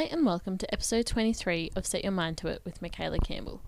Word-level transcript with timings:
Hi, 0.00 0.06
and 0.06 0.24
welcome 0.24 0.56
to 0.56 0.72
episode 0.72 1.04
23 1.04 1.72
of 1.76 1.86
Set 1.86 2.04
Your 2.04 2.12
Mind 2.12 2.38
to 2.38 2.48
It 2.48 2.62
with 2.64 2.80
Michaela 2.80 3.18
Campbell. 3.18 3.60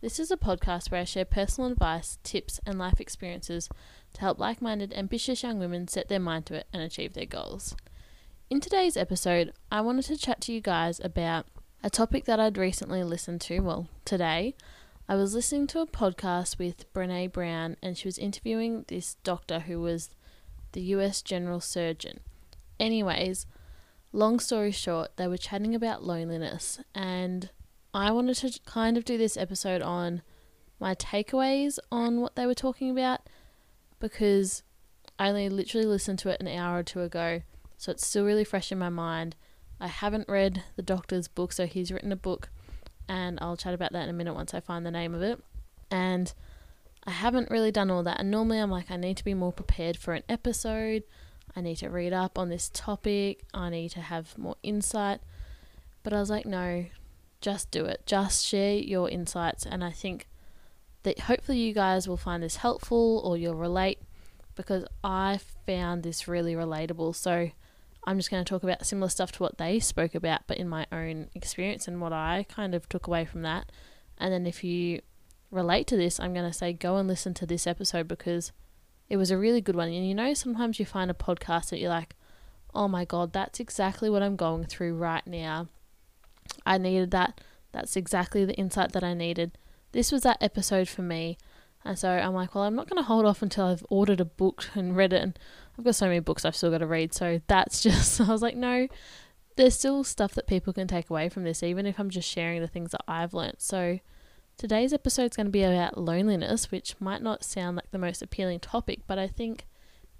This 0.00 0.18
is 0.18 0.32
a 0.32 0.36
podcast 0.36 0.90
where 0.90 1.02
I 1.02 1.04
share 1.04 1.24
personal 1.24 1.70
advice, 1.70 2.18
tips, 2.24 2.58
and 2.66 2.76
life 2.76 3.00
experiences 3.00 3.68
to 4.14 4.20
help 4.20 4.40
like 4.40 4.60
minded, 4.60 4.92
ambitious 4.92 5.44
young 5.44 5.60
women 5.60 5.86
set 5.86 6.08
their 6.08 6.18
mind 6.18 6.44
to 6.46 6.54
it 6.54 6.66
and 6.72 6.82
achieve 6.82 7.12
their 7.12 7.24
goals. 7.24 7.76
In 8.50 8.58
today's 8.58 8.96
episode, 8.96 9.52
I 9.70 9.80
wanted 9.80 10.06
to 10.06 10.16
chat 10.16 10.40
to 10.40 10.52
you 10.52 10.60
guys 10.60 10.98
about 11.04 11.46
a 11.84 11.88
topic 11.88 12.24
that 12.24 12.40
I'd 12.40 12.58
recently 12.58 13.04
listened 13.04 13.40
to. 13.42 13.60
Well, 13.60 13.86
today, 14.04 14.56
I 15.08 15.14
was 15.14 15.34
listening 15.34 15.68
to 15.68 15.78
a 15.82 15.86
podcast 15.86 16.58
with 16.58 16.92
Brene 16.94 17.30
Brown, 17.30 17.76
and 17.80 17.96
she 17.96 18.08
was 18.08 18.18
interviewing 18.18 18.86
this 18.88 19.18
doctor 19.22 19.60
who 19.60 19.80
was 19.80 20.10
the 20.72 20.82
US 20.82 21.22
General 21.22 21.60
Surgeon. 21.60 22.18
Anyways, 22.80 23.46
long 24.16 24.40
story 24.40 24.72
short, 24.72 25.16
they 25.16 25.28
were 25.28 25.36
chatting 25.36 25.74
about 25.74 26.02
loneliness, 26.02 26.80
and 26.94 27.50
I 27.92 28.10
wanted 28.10 28.36
to 28.36 28.60
kind 28.64 28.96
of 28.96 29.04
do 29.04 29.18
this 29.18 29.36
episode 29.36 29.82
on 29.82 30.22
my 30.80 30.94
takeaways 30.94 31.78
on 31.92 32.20
what 32.20 32.34
they 32.34 32.46
were 32.46 32.54
talking 32.54 32.90
about 32.90 33.20
because 33.98 34.62
I 35.18 35.28
only 35.28 35.48
literally 35.48 35.86
listened 35.86 36.18
to 36.20 36.30
it 36.30 36.40
an 36.40 36.48
hour 36.48 36.78
or 36.78 36.82
two 36.82 37.02
ago, 37.02 37.42
so 37.76 37.92
it's 37.92 38.06
still 38.06 38.24
really 38.24 38.44
fresh 38.44 38.72
in 38.72 38.78
my 38.78 38.88
mind. 38.88 39.36
I 39.78 39.88
haven't 39.88 40.28
read 40.28 40.64
the 40.76 40.82
doctor's 40.82 41.28
book, 41.28 41.52
so 41.52 41.66
he's 41.66 41.92
written 41.92 42.10
a 42.10 42.16
book, 42.16 42.48
and 43.08 43.38
I'll 43.42 43.56
chat 43.56 43.74
about 43.74 43.92
that 43.92 44.04
in 44.04 44.10
a 44.10 44.14
minute 44.14 44.34
once 44.34 44.54
I 44.54 44.60
find 44.60 44.84
the 44.84 44.90
name 44.90 45.14
of 45.14 45.22
it. 45.22 45.38
And 45.90 46.32
I 47.06 47.10
haven't 47.10 47.50
really 47.50 47.70
done 47.70 47.90
all 47.90 48.02
that, 48.02 48.18
and 48.18 48.30
normally 48.30 48.58
I'm 48.58 48.70
like, 48.70 48.90
I 48.90 48.96
need 48.96 49.18
to 49.18 49.24
be 49.24 49.34
more 49.34 49.52
prepared 49.52 49.98
for 49.98 50.14
an 50.14 50.22
episode. 50.28 51.02
I 51.56 51.62
need 51.62 51.76
to 51.76 51.88
read 51.88 52.12
up 52.12 52.38
on 52.38 52.50
this 52.50 52.70
topic. 52.72 53.44
I 53.54 53.70
need 53.70 53.88
to 53.92 54.00
have 54.00 54.36
more 54.36 54.56
insight. 54.62 55.20
But 56.02 56.12
I 56.12 56.20
was 56.20 56.28
like, 56.28 56.44
no, 56.44 56.84
just 57.40 57.70
do 57.70 57.86
it. 57.86 58.02
Just 58.04 58.44
share 58.44 58.74
your 58.74 59.08
insights. 59.08 59.64
And 59.64 59.82
I 59.82 59.90
think 59.90 60.28
that 61.02 61.20
hopefully 61.20 61.58
you 61.58 61.72
guys 61.72 62.06
will 62.06 62.18
find 62.18 62.42
this 62.42 62.56
helpful 62.56 63.22
or 63.24 63.36
you'll 63.36 63.54
relate 63.54 63.98
because 64.54 64.84
I 65.02 65.40
found 65.64 66.02
this 66.02 66.28
really 66.28 66.54
relatable. 66.54 67.14
So 67.14 67.50
I'm 68.06 68.18
just 68.18 68.30
going 68.30 68.44
to 68.44 68.48
talk 68.48 68.62
about 68.62 68.84
similar 68.84 69.08
stuff 69.08 69.32
to 69.32 69.42
what 69.42 69.58
they 69.58 69.80
spoke 69.80 70.14
about, 70.14 70.42
but 70.46 70.58
in 70.58 70.68
my 70.68 70.86
own 70.92 71.28
experience 71.34 71.88
and 71.88 72.00
what 72.00 72.12
I 72.12 72.46
kind 72.48 72.74
of 72.74 72.88
took 72.88 73.06
away 73.06 73.24
from 73.24 73.42
that. 73.42 73.72
And 74.18 74.32
then 74.32 74.46
if 74.46 74.62
you 74.62 75.00
relate 75.50 75.86
to 75.88 75.96
this, 75.96 76.20
I'm 76.20 76.34
going 76.34 76.50
to 76.50 76.56
say 76.56 76.72
go 76.72 76.96
and 76.96 77.08
listen 77.08 77.34
to 77.34 77.46
this 77.46 77.66
episode 77.66 78.08
because 78.08 78.52
it 79.08 79.16
was 79.16 79.30
a 79.30 79.38
really 79.38 79.60
good 79.60 79.76
one. 79.76 79.88
And 79.88 80.06
you 80.06 80.14
know, 80.14 80.34
sometimes 80.34 80.78
you 80.78 80.86
find 80.86 81.10
a 81.10 81.14
podcast 81.14 81.70
that 81.70 81.78
you're 81.78 81.90
like, 81.90 82.14
oh 82.74 82.88
my 82.88 83.04
God, 83.04 83.32
that's 83.32 83.60
exactly 83.60 84.10
what 84.10 84.22
I'm 84.22 84.36
going 84.36 84.64
through 84.64 84.94
right 84.96 85.26
now. 85.26 85.68
I 86.64 86.78
needed 86.78 87.10
that. 87.12 87.40
That's 87.72 87.96
exactly 87.96 88.44
the 88.44 88.54
insight 88.54 88.92
that 88.92 89.04
I 89.04 89.14
needed. 89.14 89.58
This 89.92 90.12
was 90.12 90.22
that 90.22 90.38
episode 90.40 90.88
for 90.88 91.02
me. 91.02 91.38
And 91.84 91.98
so 91.98 92.10
I'm 92.10 92.34
like, 92.34 92.54
well, 92.54 92.64
I'm 92.64 92.74
not 92.74 92.88
going 92.88 93.00
to 93.00 93.06
hold 93.06 93.24
off 93.24 93.42
until 93.42 93.66
I've 93.66 93.86
ordered 93.88 94.20
a 94.20 94.24
book 94.24 94.68
and 94.74 94.96
read 94.96 95.12
it. 95.12 95.22
And 95.22 95.38
I've 95.78 95.84
got 95.84 95.94
so 95.94 96.06
many 96.06 96.20
books 96.20 96.44
I've 96.44 96.56
still 96.56 96.70
got 96.70 96.78
to 96.78 96.86
read. 96.86 97.14
So 97.14 97.40
that's 97.46 97.82
just, 97.82 98.20
I 98.20 98.30
was 98.30 98.42
like, 98.42 98.56
no, 98.56 98.88
there's 99.56 99.74
still 99.74 100.04
stuff 100.04 100.34
that 100.34 100.46
people 100.46 100.72
can 100.72 100.88
take 100.88 101.10
away 101.10 101.28
from 101.28 101.44
this, 101.44 101.62
even 101.62 101.86
if 101.86 101.98
I'm 101.98 102.10
just 102.10 102.28
sharing 102.28 102.60
the 102.60 102.68
things 102.68 102.90
that 102.90 103.04
I've 103.06 103.34
learnt. 103.34 103.62
So 103.62 104.00
Today's 104.58 104.94
episode 104.94 105.32
is 105.32 105.36
going 105.36 105.46
to 105.46 105.52
be 105.52 105.64
about 105.64 105.98
loneliness, 105.98 106.70
which 106.70 106.94
might 106.98 107.20
not 107.20 107.44
sound 107.44 107.76
like 107.76 107.90
the 107.90 107.98
most 107.98 108.22
appealing 108.22 108.58
topic, 108.58 109.00
but 109.06 109.18
I 109.18 109.28
think 109.28 109.66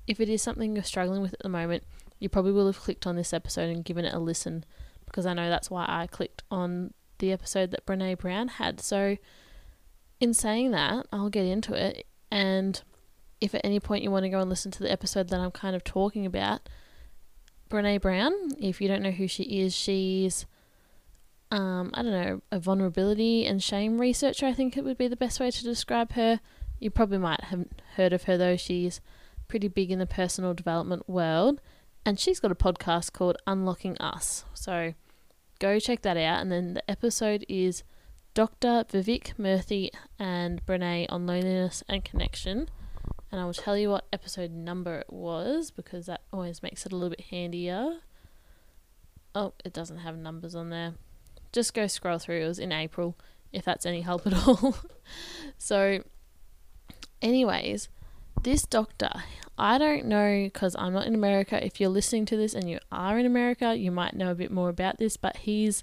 if 0.07 0.21
it 0.21 0.29
is 0.29 0.43
something 0.43 0.75
you're 0.75 0.85
struggling 0.85 1.23
with 1.23 1.33
at 1.33 1.39
the 1.41 1.49
moment, 1.49 1.85
you 2.19 2.29
probably 2.29 2.53
will 2.53 2.67
have 2.67 2.79
clicked 2.79 3.07
on 3.07 3.17
this 3.17 3.33
episode 3.33 3.71
and 3.71 3.83
given 3.83 4.05
it 4.05 4.13
a 4.13 4.19
listen 4.19 4.67
because 5.07 5.25
I 5.25 5.33
know 5.33 5.49
that's 5.49 5.71
why 5.71 5.87
I 5.89 6.07
clicked 6.07 6.43
on 6.51 6.93
the 7.19 7.33
episode 7.33 7.71
that 7.71 7.87
Brene 7.87 8.19
Brown 8.19 8.49
had. 8.49 8.79
So, 8.81 9.17
in 10.21 10.35
saying 10.35 10.73
that, 10.73 11.07
I'll 11.11 11.31
get 11.31 11.47
into 11.47 11.73
it. 11.73 12.07
And 12.31 12.83
if 13.41 13.55
at 13.55 13.65
any 13.65 13.81
point 13.81 14.05
you 14.05 14.11
want 14.11 14.25
to 14.25 14.29
go 14.31 14.41
and 14.41 14.51
listen 14.51 14.71
to 14.73 14.83
the 14.83 14.93
episode 14.93 15.31
that 15.31 15.41
I'm 15.41 15.51
kind 15.51 15.75
of 15.75 15.83
talking 15.83 16.27
about, 16.27 16.69
Brene 17.71 18.03
Brown, 18.03 18.33
if 18.61 18.83
you 18.83 18.89
don't 18.89 19.03
know 19.03 19.13
who 19.13 19.29
she 19.29 19.45
is, 19.45 19.75
she's 19.75 20.45
um, 21.51 21.91
I 21.95 22.03
don't 22.03 22.13
know, 22.13 22.43
a 22.51 22.59
vulnerability 22.59 23.47
and 23.47 23.63
shame 23.63 24.01
researcher, 24.01 24.47
I 24.47 24.53
think 24.53 24.77
it 24.77 24.85
would 24.85 24.99
be 24.99 25.09
the 25.09 25.17
best 25.17 25.39
way 25.39 25.51
to 25.51 25.63
describe 25.63 26.13
her. 26.13 26.41
You 26.81 26.91
probably 26.91 27.19
might 27.19 27.45
have 27.45 27.67
heard 27.95 28.13
of 28.13 28.25
her 28.25 28.37
though. 28.37 28.57
She's 28.57 29.01
pretty 29.49 29.69
big 29.69 29.91
in 29.91 29.99
the 29.99 30.07
personal 30.07 30.55
development 30.55 31.09
world. 31.09 31.61
And 32.05 32.19
she's 32.21 32.41
got 32.41 32.53
a 32.53 32.57
podcast 32.57 33.13
called 33.13 33.37
Unlocking 33.47 33.97
Us. 33.99 34.45
So 34.55 34.95
go 35.59 35.79
check 35.79 36.03
that 36.03 36.17
out. 36.17 36.41
And 36.41 36.53
then 36.53 36.75
the 36.75 36.91
episode 36.91 37.45
is 37.49 37.83
Dr. 38.35 38.85
Vivek 38.85 39.35
Murthy 39.37 39.91
and 40.19 40.65
Brene 40.67 41.07
on 41.09 41.27
loneliness 41.27 41.83
and 41.89 42.05
connection. 42.05 42.69
And 43.31 43.41
I 43.41 43.45
will 43.45 43.55
tell 43.55 43.77
you 43.77 43.91
what 43.91 44.07
episode 44.13 44.53
number 44.53 45.01
it 45.01 45.13
was 45.13 45.71
because 45.71 46.07
that 46.07 46.23
always 46.33 46.63
makes 46.63 46.87
it 46.87 46.93
a 46.93 46.97
little 46.97 47.11
bit 47.11 47.27
handier. 47.31 47.99
Oh, 49.35 49.55
it 49.65 49.73
doesn't 49.73 49.99
have 49.99 50.17
numbers 50.17 50.55
on 50.55 50.71
there 50.71 50.95
just 51.57 51.75
go 51.75 51.87
scroll 51.87 52.19
through. 52.19 52.43
It 52.43 52.49
was 52.49 52.59
in 52.59 52.71
April, 52.71 53.17
if 53.51 53.65
that's 53.65 53.87
any 53.87 54.03
help 54.03 54.27
at 54.27 54.35
all. 54.47 54.77
so, 55.59 56.03
anyways, 57.21 57.89
this 58.43 58.63
doctor, 58.63 59.11
I 59.59 59.79
don't 59.79 60.05
know 60.05 60.45
because 60.45 60.77
I'm 60.79 60.93
not 60.93 61.07
in 61.07 61.15
America. 61.15 61.65
If 61.65 61.81
you're 61.81 61.91
listening 61.91 62.27
to 62.27 62.37
this 62.37 62.55
and 62.55 62.69
you 62.69 62.79
are 62.93 63.19
in 63.19 63.27
America, 63.27 63.75
you 63.75 63.91
might 63.91 64.15
know 64.15 64.31
a 64.31 64.35
bit 64.35 64.53
more 64.53 64.69
about 64.69 64.99
this, 64.99 65.17
but 65.17 65.39
he's 65.39 65.83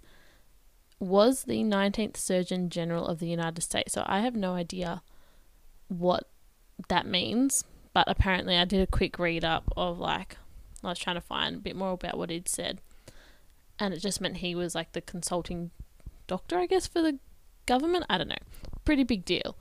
was 0.99 1.43
the 1.43 1.63
19th 1.63 2.15
Surgeon 2.15 2.69
General 2.69 3.05
of 3.05 3.19
the 3.19 3.27
United 3.27 3.61
States. 3.61 3.93
So 3.93 4.03
I 4.05 4.21
have 4.21 4.35
no 4.35 4.53
idea 4.53 5.01
what 5.89 6.29
that 6.87 7.05
means, 7.05 7.65
but 7.93 8.05
apparently 8.07 8.55
I 8.55 8.63
did 8.63 8.79
a 8.79 8.87
quick 8.87 9.19
read 9.19 9.43
up 9.43 9.73
of 9.75 9.99
like 9.99 10.37
I 10.83 10.89
was 10.89 10.99
trying 10.99 11.17
to 11.17 11.21
find 11.21 11.55
a 11.55 11.59
bit 11.59 11.75
more 11.75 11.91
about 11.91 12.17
what 12.17 12.29
he'd 12.29 12.47
said 12.47 12.79
and 13.79 13.93
it 13.93 13.99
just 13.99 14.21
meant 14.21 14.37
he 14.37 14.55
was 14.55 14.75
like 14.75 14.91
the 14.91 15.01
consulting 15.01 15.71
doctor, 16.27 16.57
I 16.57 16.65
guess, 16.65 16.87
for 16.87 17.01
the 17.01 17.19
government. 17.65 18.05
I 18.09 18.17
don't 18.17 18.29
know. 18.29 18.35
Pretty 18.85 19.03
big 19.03 19.25
deal. 19.25 19.57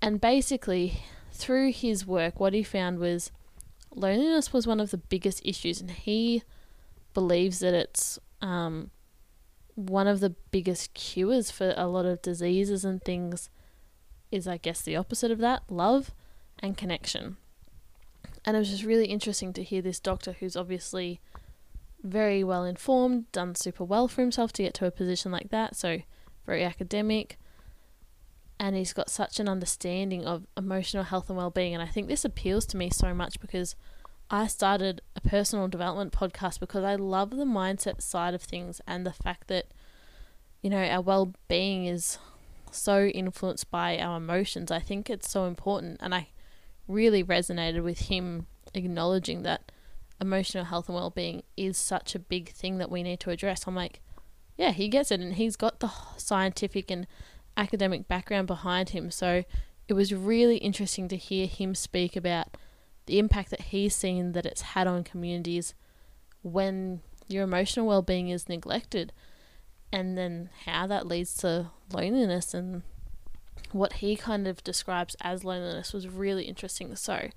And 0.00 0.20
basically, 0.20 1.02
through 1.32 1.72
his 1.72 2.06
work, 2.06 2.38
what 2.38 2.54
he 2.54 2.62
found 2.62 2.98
was 2.98 3.30
loneliness 3.94 4.52
was 4.52 4.66
one 4.66 4.80
of 4.80 4.90
the 4.90 4.98
biggest 4.98 5.44
issues, 5.44 5.80
and 5.80 5.90
he 5.90 6.42
believes 7.14 7.58
that 7.60 7.74
it's 7.74 8.18
um, 8.40 8.90
one 9.74 10.06
of 10.06 10.20
the 10.20 10.30
biggest 10.50 10.94
cures 10.94 11.50
for 11.50 11.74
a 11.76 11.86
lot 11.86 12.06
of 12.06 12.22
diseases 12.22 12.84
and 12.84 13.02
things. 13.02 13.50
Is 14.30 14.46
I 14.46 14.58
guess 14.58 14.82
the 14.82 14.96
opposite 14.96 15.30
of 15.30 15.38
that 15.38 15.62
love 15.70 16.10
and 16.58 16.76
connection. 16.76 17.38
And 18.44 18.56
it 18.56 18.58
was 18.58 18.70
just 18.70 18.84
really 18.84 19.06
interesting 19.06 19.52
to 19.54 19.62
hear 19.62 19.80
this 19.80 20.00
doctor 20.00 20.36
who's 20.38 20.56
obviously 20.56 21.20
very 22.08 22.42
well 22.42 22.64
informed, 22.64 23.30
done 23.32 23.54
super 23.54 23.84
well 23.84 24.08
for 24.08 24.20
himself 24.20 24.52
to 24.54 24.62
get 24.62 24.74
to 24.74 24.86
a 24.86 24.90
position 24.90 25.32
like 25.32 25.50
that. 25.50 25.76
So, 25.76 26.00
very 26.46 26.64
academic. 26.64 27.38
And 28.60 28.74
he's 28.74 28.92
got 28.92 29.08
such 29.08 29.38
an 29.38 29.48
understanding 29.48 30.24
of 30.24 30.46
emotional 30.56 31.04
health 31.04 31.28
and 31.28 31.36
well 31.36 31.50
being. 31.50 31.74
And 31.74 31.82
I 31.82 31.86
think 31.86 32.08
this 32.08 32.24
appeals 32.24 32.66
to 32.66 32.76
me 32.76 32.90
so 32.90 33.14
much 33.14 33.38
because 33.38 33.76
I 34.30 34.46
started 34.46 35.00
a 35.14 35.20
personal 35.20 35.68
development 35.68 36.12
podcast 36.12 36.58
because 36.58 36.84
I 36.84 36.96
love 36.96 37.30
the 37.30 37.44
mindset 37.44 38.02
side 38.02 38.34
of 38.34 38.42
things 38.42 38.80
and 38.86 39.06
the 39.06 39.12
fact 39.12 39.46
that, 39.48 39.66
you 40.60 40.70
know, 40.70 40.82
our 40.82 41.00
well 41.00 41.32
being 41.46 41.86
is 41.86 42.18
so 42.70 43.06
influenced 43.06 43.70
by 43.70 43.98
our 43.98 44.16
emotions. 44.16 44.70
I 44.70 44.80
think 44.80 45.08
it's 45.08 45.30
so 45.30 45.44
important. 45.44 45.98
And 46.00 46.14
I 46.14 46.28
really 46.88 47.22
resonated 47.22 47.82
with 47.82 48.08
him 48.08 48.46
acknowledging 48.74 49.42
that 49.42 49.70
emotional 50.20 50.64
health 50.64 50.88
and 50.88 50.96
well-being 50.96 51.42
is 51.56 51.76
such 51.76 52.14
a 52.14 52.18
big 52.18 52.50
thing 52.50 52.78
that 52.78 52.90
we 52.90 53.02
need 53.02 53.20
to 53.20 53.30
address. 53.30 53.66
I'm 53.66 53.74
like, 53.74 54.00
yeah, 54.56 54.72
he 54.72 54.88
gets 54.88 55.10
it 55.10 55.20
and 55.20 55.34
he's 55.34 55.56
got 55.56 55.80
the 55.80 55.90
scientific 56.16 56.90
and 56.90 57.06
academic 57.56 58.08
background 58.08 58.46
behind 58.46 58.90
him. 58.90 59.10
So 59.10 59.44
it 59.86 59.94
was 59.94 60.12
really 60.12 60.56
interesting 60.56 61.08
to 61.08 61.16
hear 61.16 61.46
him 61.46 61.74
speak 61.74 62.16
about 62.16 62.56
the 63.06 63.18
impact 63.18 63.50
that 63.50 63.62
he's 63.62 63.94
seen 63.94 64.32
that 64.32 64.44
it's 64.44 64.60
had 64.60 64.86
on 64.86 65.04
communities 65.04 65.74
when 66.42 67.00
your 67.26 67.44
emotional 67.44 67.86
well-being 67.86 68.28
is 68.28 68.48
neglected 68.48 69.12
and 69.92 70.18
then 70.18 70.50
how 70.66 70.86
that 70.86 71.06
leads 71.06 71.34
to 71.34 71.70
loneliness 71.92 72.52
and 72.52 72.82
what 73.72 73.94
he 73.94 74.16
kind 74.16 74.46
of 74.46 74.62
describes 74.64 75.16
as 75.20 75.44
loneliness 75.44 75.92
was 75.92 76.08
really 76.08 76.44
interesting. 76.44 76.94
So 76.96 77.28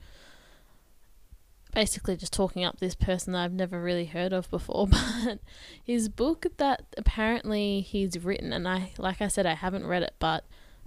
basically 1.74 2.18
just 2.18 2.34
talking 2.34 2.64
up 2.64 2.80
this 2.80 2.96
person 2.96 3.34
that 3.34 3.44
I've 3.44 3.54
never 3.54 3.82
really 3.82 4.06
heard 4.06 4.34
of 4.34 4.50
before, 4.50 4.88
but 5.26 5.40
his 5.84 6.10
book 6.10 6.46
that 6.58 6.84
apparently 6.98 7.82
he's 7.82 8.20
written, 8.24 8.54
and 8.54 8.68
I, 8.68 8.92
like 8.98 9.22
I 9.22 9.28
said, 9.28 9.46
I 9.46 9.54
haven't 9.54 9.88
read 9.88 10.04
it, 10.04 10.16
but 10.20 10.44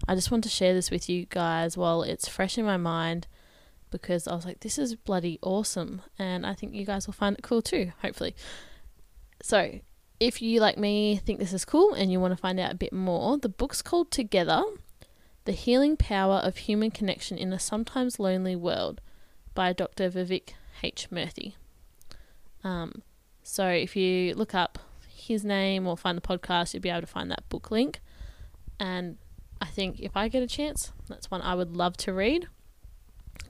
I 0.06 0.14
just 0.14 0.30
want 0.30 0.44
to 0.44 0.50
share 0.50 0.74
this 0.74 0.90
with 0.90 1.08
you 1.08 1.26
guys 1.26 1.76
while 1.76 2.02
it's 2.02 2.28
fresh 2.28 2.58
in 2.58 2.64
my 2.64 2.76
mind 2.76 3.26
because 3.90 4.26
I 4.26 4.34
was 4.34 4.44
like, 4.44 4.60
this 4.60 4.78
is 4.78 4.96
bloody 4.96 5.38
awesome, 5.40 6.02
and 6.18 6.44
I 6.44 6.54
think 6.54 6.74
you 6.74 6.84
guys 6.84 7.06
will 7.06 7.14
find 7.14 7.36
it 7.36 7.42
cool 7.42 7.62
too, 7.62 7.92
hopefully. 8.02 8.34
So, 9.42 9.80
if 10.20 10.40
you, 10.42 10.60
like 10.60 10.78
me, 10.78 11.16
think 11.16 11.38
this 11.38 11.52
is 11.52 11.64
cool 11.64 11.94
and 11.94 12.10
you 12.10 12.20
want 12.20 12.32
to 12.32 12.40
find 12.40 12.58
out 12.58 12.72
a 12.72 12.76
bit 12.76 12.92
more, 12.92 13.38
the 13.38 13.48
book's 13.48 13.82
called 13.82 14.10
Together 14.10 14.62
The 15.44 15.52
Healing 15.52 15.96
Power 15.96 16.36
of 16.36 16.56
Human 16.56 16.90
Connection 16.90 17.36
in 17.36 17.52
a 17.52 17.58
Sometimes 17.58 18.18
Lonely 18.18 18.56
World 18.56 19.00
by 19.54 19.72
Dr. 19.72 20.10
Vivek 20.10 20.54
H. 20.84 21.08
Murthy. 21.10 21.54
Um, 22.62 23.02
so 23.42 23.68
if 23.68 23.96
you 23.96 24.34
look 24.34 24.54
up 24.54 24.78
his 25.08 25.44
name 25.44 25.86
or 25.86 25.96
find 25.96 26.16
the 26.16 26.22
podcast, 26.22 26.74
you'll 26.74 26.82
be 26.82 26.90
able 26.90 27.00
to 27.00 27.06
find 27.06 27.30
that 27.30 27.48
book 27.48 27.70
link. 27.70 28.00
And 28.78 29.16
I 29.60 29.66
think 29.66 30.00
if 30.00 30.16
I 30.16 30.28
get 30.28 30.42
a 30.42 30.46
chance, 30.46 30.92
that's 31.08 31.30
one 31.30 31.40
I 31.42 31.54
would 31.54 31.76
love 31.76 31.96
to 31.98 32.12
read. 32.12 32.48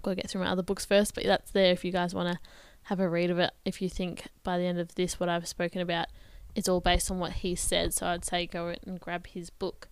Got 0.03 0.11
to 0.11 0.17
get 0.17 0.31
through 0.31 0.43
my 0.43 0.51
other 0.51 0.63
books 0.63 0.85
first, 0.85 1.15
but 1.15 1.25
that's 1.25 1.51
there 1.51 1.73
if 1.73 1.85
you 1.85 1.91
guys 1.91 2.15
want 2.15 2.33
to 2.33 2.39
have 2.85 3.01
a 3.01 3.09
read 3.09 3.31
of 3.31 3.39
it. 3.39 3.53
If 3.65 3.83
you 3.83 3.89
think 3.89 4.27
by 4.43 4.59
the 4.59 4.65
end 4.65 4.79
of 4.79 4.95
this, 4.95 5.19
what 5.19 5.29
I've 5.29 5.49
spoken 5.49 5.81
about 5.81 6.07
is 6.55 6.69
all 6.69 6.81
based 6.81 7.11
on 7.11 7.19
what 7.19 7.33
he 7.33 7.55
said, 7.55 7.93
so 7.93 8.07
I'd 8.07 8.25
say 8.25 8.47
go 8.47 8.75
and 8.87 9.01
grab 9.01 9.27
his 9.27 9.51
book. 9.51 9.89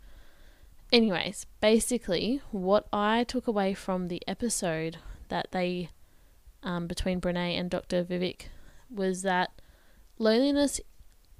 Anyways, 0.92 1.46
basically, 1.60 2.42
what 2.50 2.86
I 2.92 3.24
took 3.24 3.46
away 3.46 3.72
from 3.74 4.08
the 4.08 4.22
episode 4.28 4.98
that 5.28 5.48
they, 5.50 5.88
um, 6.62 6.86
between 6.86 7.20
Brene 7.20 7.58
and 7.58 7.70
Dr. 7.70 8.04
Vivek, 8.04 8.46
was 8.90 9.22
that 9.22 9.60
loneliness 10.18 10.80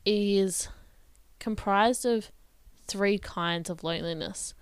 is 0.04 0.68
comprised 1.38 2.04
of 2.04 2.30
three 2.86 3.18
kinds 3.18 3.70
of 3.70 3.84
loneliness. 3.84 4.54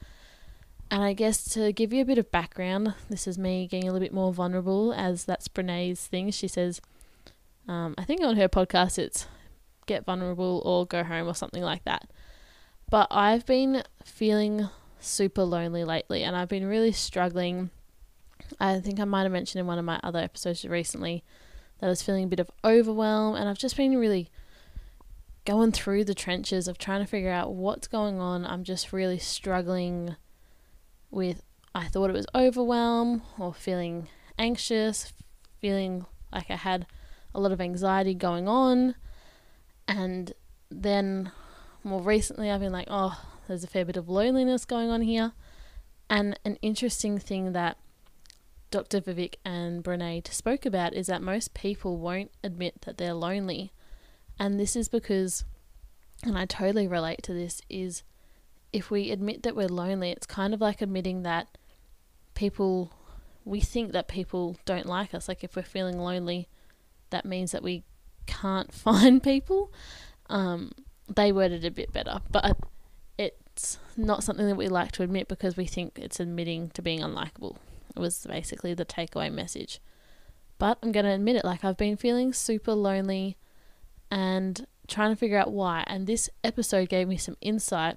And 0.90 1.02
I 1.02 1.12
guess 1.12 1.44
to 1.54 1.72
give 1.72 1.92
you 1.92 2.02
a 2.02 2.06
bit 2.06 2.18
of 2.18 2.32
background, 2.32 2.94
this 3.08 3.28
is 3.28 3.38
me 3.38 3.68
getting 3.68 3.88
a 3.88 3.92
little 3.92 4.04
bit 4.04 4.12
more 4.12 4.32
vulnerable, 4.32 4.92
as 4.92 5.24
that's 5.24 5.46
Brene's 5.48 6.06
thing. 6.06 6.30
She 6.30 6.48
says, 6.48 6.80
um, 7.68 7.94
I 7.96 8.04
think 8.04 8.22
on 8.22 8.36
her 8.36 8.48
podcast 8.48 8.98
it's 8.98 9.26
get 9.86 10.04
vulnerable 10.04 10.62
or 10.64 10.86
go 10.86 11.04
home 11.04 11.28
or 11.28 11.34
something 11.34 11.62
like 11.62 11.84
that. 11.84 12.10
But 12.90 13.08
I've 13.10 13.46
been 13.46 13.84
feeling 14.04 14.68
super 14.98 15.44
lonely 15.44 15.84
lately 15.84 16.22
and 16.24 16.36
I've 16.36 16.48
been 16.48 16.66
really 16.66 16.92
struggling. 16.92 17.70
I 18.58 18.80
think 18.80 18.98
I 18.98 19.04
might 19.04 19.22
have 19.22 19.32
mentioned 19.32 19.60
in 19.60 19.66
one 19.66 19.78
of 19.78 19.84
my 19.84 20.00
other 20.02 20.18
episodes 20.18 20.64
recently 20.64 21.24
that 21.78 21.86
I 21.86 21.90
was 21.90 22.02
feeling 22.02 22.24
a 22.24 22.28
bit 22.28 22.40
of 22.40 22.50
overwhelm 22.64 23.36
and 23.36 23.48
I've 23.48 23.58
just 23.58 23.76
been 23.76 23.96
really 23.96 24.30
going 25.44 25.72
through 25.72 26.04
the 26.04 26.14
trenches 26.14 26.68
of 26.68 26.78
trying 26.78 27.00
to 27.00 27.06
figure 27.06 27.30
out 27.30 27.54
what's 27.54 27.88
going 27.88 28.20
on. 28.20 28.44
I'm 28.44 28.64
just 28.64 28.92
really 28.92 29.18
struggling 29.18 30.16
with 31.10 31.42
I 31.74 31.86
thought 31.86 32.10
it 32.10 32.14
was 32.14 32.26
overwhelm 32.34 33.22
or 33.38 33.54
feeling 33.54 34.08
anxious, 34.38 35.12
feeling 35.60 36.04
like 36.32 36.50
I 36.50 36.56
had 36.56 36.86
a 37.34 37.40
lot 37.40 37.52
of 37.52 37.60
anxiety 37.60 38.14
going 38.14 38.48
on. 38.48 38.96
And 39.86 40.32
then 40.70 41.30
more 41.84 42.02
recently, 42.02 42.50
I've 42.50 42.60
been 42.60 42.72
like, 42.72 42.88
oh, 42.90 43.20
there's 43.46 43.64
a 43.64 43.68
fair 43.68 43.84
bit 43.84 43.96
of 43.96 44.08
loneliness 44.08 44.64
going 44.64 44.90
on 44.90 45.02
here. 45.02 45.32
And 46.08 46.38
an 46.44 46.56
interesting 46.56 47.18
thing 47.18 47.52
that 47.52 47.76
Dr. 48.70 49.00
Vivek 49.00 49.34
and 49.44 49.82
Brene 49.82 50.26
spoke 50.32 50.64
about 50.64 50.94
is 50.94 51.08
that 51.08 51.22
most 51.22 51.54
people 51.54 51.96
won't 51.96 52.30
admit 52.44 52.82
that 52.82 52.98
they're 52.98 53.14
lonely. 53.14 53.72
And 54.38 54.58
this 54.58 54.76
is 54.76 54.88
because, 54.88 55.44
and 56.22 56.38
I 56.38 56.46
totally 56.46 56.86
relate 56.86 57.22
to 57.24 57.34
this, 57.34 57.60
is 57.68 58.04
if 58.72 58.90
we 58.90 59.10
admit 59.10 59.42
that 59.42 59.56
we're 59.56 59.68
lonely, 59.68 60.10
it's 60.10 60.26
kind 60.26 60.54
of 60.54 60.60
like 60.60 60.80
admitting 60.80 61.22
that 61.24 61.58
people, 62.34 62.92
we 63.44 63.60
think 63.60 63.92
that 63.92 64.06
people 64.06 64.56
don't 64.64 64.86
like 64.86 65.14
us. 65.14 65.28
Like 65.28 65.42
if 65.42 65.56
we're 65.56 65.62
feeling 65.62 65.98
lonely, 65.98 66.48
that 67.10 67.24
means 67.24 67.50
that 67.52 67.62
we 67.64 67.82
can't 68.26 68.72
find 68.74 69.22
people. 69.22 69.72
Um, 70.28 70.70
they 71.08 71.32
worded 71.32 71.64
it 71.64 71.68
a 71.68 71.72
bit 71.72 71.92
better, 71.92 72.20
but 72.30 72.56
it's 73.18 73.78
not 73.96 74.22
something 74.22 74.46
that 74.46 74.54
we 74.54 74.68
like 74.68 74.92
to 74.92 75.02
admit 75.02 75.26
because 75.26 75.56
we 75.56 75.66
think 75.66 75.98
it's 75.98 76.20
admitting 76.20 76.70
to 76.70 76.82
being 76.82 77.00
unlikable. 77.00 77.56
It 77.96 78.00
was 78.00 78.26
basically 78.28 78.74
the 78.74 78.84
takeaway 78.84 79.32
message. 79.32 79.80
But 80.58 80.78
I'm 80.82 80.92
going 80.92 81.06
to 81.06 81.12
admit 81.12 81.36
it, 81.36 81.44
like 81.44 81.64
I've 81.64 81.76
been 81.76 81.96
feeling 81.96 82.32
super 82.32 82.74
lonely 82.74 83.36
and 84.10 84.66
trying 84.88 85.10
to 85.10 85.16
figure 85.16 85.38
out 85.38 85.52
why. 85.52 85.84
And 85.86 86.06
this 86.06 86.28
episode 86.44 86.88
gave 86.88 87.08
me 87.08 87.16
some 87.16 87.36
insight 87.40 87.96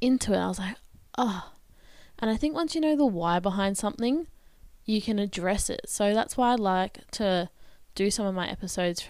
into 0.00 0.32
it, 0.32 0.38
I 0.38 0.48
was 0.48 0.58
like, 0.58 0.76
oh. 1.18 1.52
And 2.18 2.30
I 2.30 2.36
think 2.36 2.54
once 2.54 2.74
you 2.74 2.80
know 2.80 2.96
the 2.96 3.04
why 3.04 3.38
behind 3.40 3.76
something, 3.76 4.26
you 4.84 5.02
can 5.02 5.18
address 5.18 5.68
it. 5.68 5.82
So 5.86 6.14
that's 6.14 6.36
why 6.36 6.52
I 6.52 6.54
like 6.54 7.10
to 7.12 7.50
do 7.94 8.10
some 8.10 8.26
of 8.26 8.34
my 8.34 8.48
episodes 8.48 9.06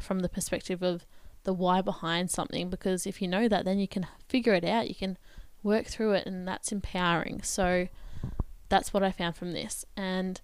from 0.00 0.20
the 0.20 0.28
perspective 0.28 0.82
of 0.82 1.04
the 1.44 1.52
why 1.52 1.80
behind 1.80 2.30
something 2.30 2.68
because 2.68 3.06
if 3.06 3.22
you 3.22 3.28
know 3.28 3.48
that, 3.48 3.64
then 3.64 3.78
you 3.78 3.88
can 3.88 4.06
figure 4.28 4.54
it 4.54 4.64
out, 4.64 4.88
you 4.88 4.94
can 4.94 5.16
work 5.62 5.86
through 5.86 6.12
it, 6.12 6.26
and 6.26 6.46
that's 6.46 6.72
empowering. 6.72 7.42
So 7.42 7.88
that's 8.68 8.92
what 8.92 9.02
I 9.02 9.10
found 9.10 9.36
from 9.36 9.52
this. 9.52 9.84
And 9.96 10.40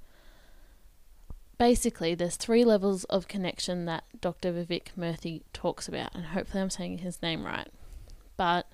basically, 1.59 2.15
there's 2.15 2.37
three 2.37 2.65
levels 2.65 3.05
of 3.05 3.29
connection 3.29 3.85
that 3.87 4.05
Dr. 4.21 4.53
Vivek 4.53 4.88
Murthy 4.99 5.43
talks 5.53 5.88
about, 5.88 6.15
and 6.15 6.26
hopefully, 6.26 6.62
I'm 6.62 6.71
saying 6.71 6.99
his 6.99 7.23
name 7.23 7.44
right. 7.44 7.69
But 8.37 8.67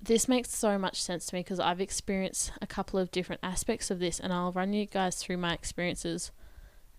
this 0.00 0.28
makes 0.28 0.50
so 0.50 0.78
much 0.78 1.02
sense 1.02 1.26
to 1.26 1.34
me 1.34 1.40
because 1.40 1.60
I've 1.60 1.80
experienced 1.80 2.52
a 2.60 2.66
couple 2.66 2.98
of 2.98 3.10
different 3.10 3.40
aspects 3.42 3.90
of 3.90 3.98
this, 3.98 4.20
and 4.20 4.32
I'll 4.32 4.52
run 4.52 4.72
you 4.72 4.86
guys 4.86 5.16
through 5.16 5.38
my 5.38 5.52
experiences 5.52 6.30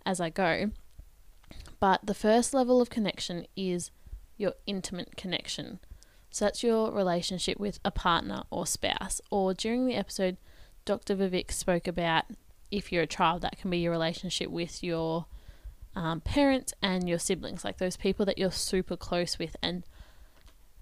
as 0.06 0.19
I 0.19 0.30
go. 0.30 0.72
But 1.80 2.06
the 2.06 2.13
first 2.13 2.54
level 2.54 2.81
of 2.81 2.90
connection 2.90 3.45
is 3.56 3.92
your 4.38 4.54
intimate 4.66 5.16
connection. 5.16 5.80
So 6.30 6.45
that's 6.45 6.63
your 6.63 6.92
relationship 6.92 7.60
with 7.60 7.80
a 7.86 7.92
partner 7.92 8.44
or 8.50 8.66
spouse. 8.66 9.22
Or 9.31 9.54
during 9.54 9.86
the 9.86 9.95
episode, 9.95 10.38
Dr. 10.88 11.18
Vivek 11.18 11.51
spoke 11.51 11.86
about 11.86 12.24
if 12.72 12.92
you're 12.92 13.04
a 13.04 13.07
child, 13.07 13.42
that 13.42 13.60
can 13.60 13.69
be 13.69 13.78
your 13.78 13.92
relationship 13.92 14.50
with 14.50 14.81
your 14.81 15.25
um, 15.95 16.22
parents 16.22 16.74
and 16.81 17.07
your 17.07 17.19
siblings, 17.19 17.66
like 17.66 17.78
those 17.78 17.98
people 17.98 18.25
that 18.25 18.38
you're 18.38 18.51
super 18.51 18.95
close 18.95 19.38
with 19.38 19.56
and 19.62 19.84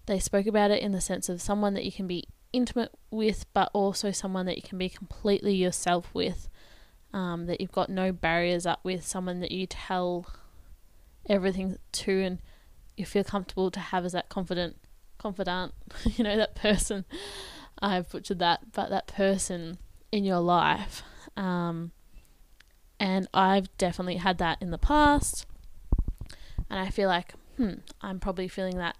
they 0.06 0.19
spoke 0.19 0.46
about 0.46 0.69
it 0.69 0.84
in 0.84 0.92
the 0.92 1.02
sense 1.02 1.28
of 1.28 1.42
someone 1.42 1.74
that 1.74 1.84
you 1.84 1.92
can 1.92 2.06
be 2.06 2.28
intimate 2.54 2.92
with, 3.10 3.46
but 3.54 3.72
also 3.74 4.12
someone 4.12 4.46
that 4.46 4.57
you 4.57 4.62
can 4.62 4.78
be 4.78 4.90
completely 4.90 5.56
yourself 5.56 6.13
with, 6.13 6.48
um, 7.12 7.48
that 7.48 7.60
you've 7.60 7.72
got 7.72 7.89
no 7.89 8.12
barriers 8.12 8.68
up 8.68 8.82
with, 8.84 9.06
someone 9.06 9.39
that 9.39 9.51
you 9.51 9.65
tell 9.65 10.27
everything 11.27 11.77
to 11.91 12.22
and 12.22 12.39
you 12.96 13.06
feel 13.06 13.24
comfortable 13.24 13.72
to 13.72 13.79
have 13.79 14.06
as 14.06 14.12
that 14.12 14.29
confident, 14.29 14.77
confidant, 15.18 15.74
you 16.15 16.24
know, 16.24 16.38
that 16.38 16.53
person. 16.53 17.06
I've 17.79 18.10
butchered 18.10 18.39
that, 18.39 18.72
but 18.72 18.91
that 18.91 19.08
person 19.08 19.79
in 20.15 20.24
your 20.24 20.39
life. 20.39 21.03
Um, 21.36 21.91
and 23.01 23.27
I've 23.34 23.75
definitely 23.77 24.15
had 24.15 24.38
that 24.38 24.62
in 24.62 24.72
the 24.72 24.77
past. 24.77 25.45
And 26.69 26.79
I 26.79 26.89
feel 26.89 27.10
like, 27.10 27.34
hmm, 27.57 27.74
I'm 28.01 28.22
probably 28.22 28.48
feeling 28.48 28.77
that 28.77 28.95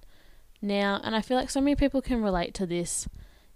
now. 0.62 1.00
And 1.01 1.15
I 1.15 1.22
feel 1.22 1.38
like 1.38 1.50
so 1.50 1.62
many 1.62 1.77
people 1.77 2.01
can 2.01 2.22
relate 2.22 2.53
to 2.55 2.65
this. 2.65 3.07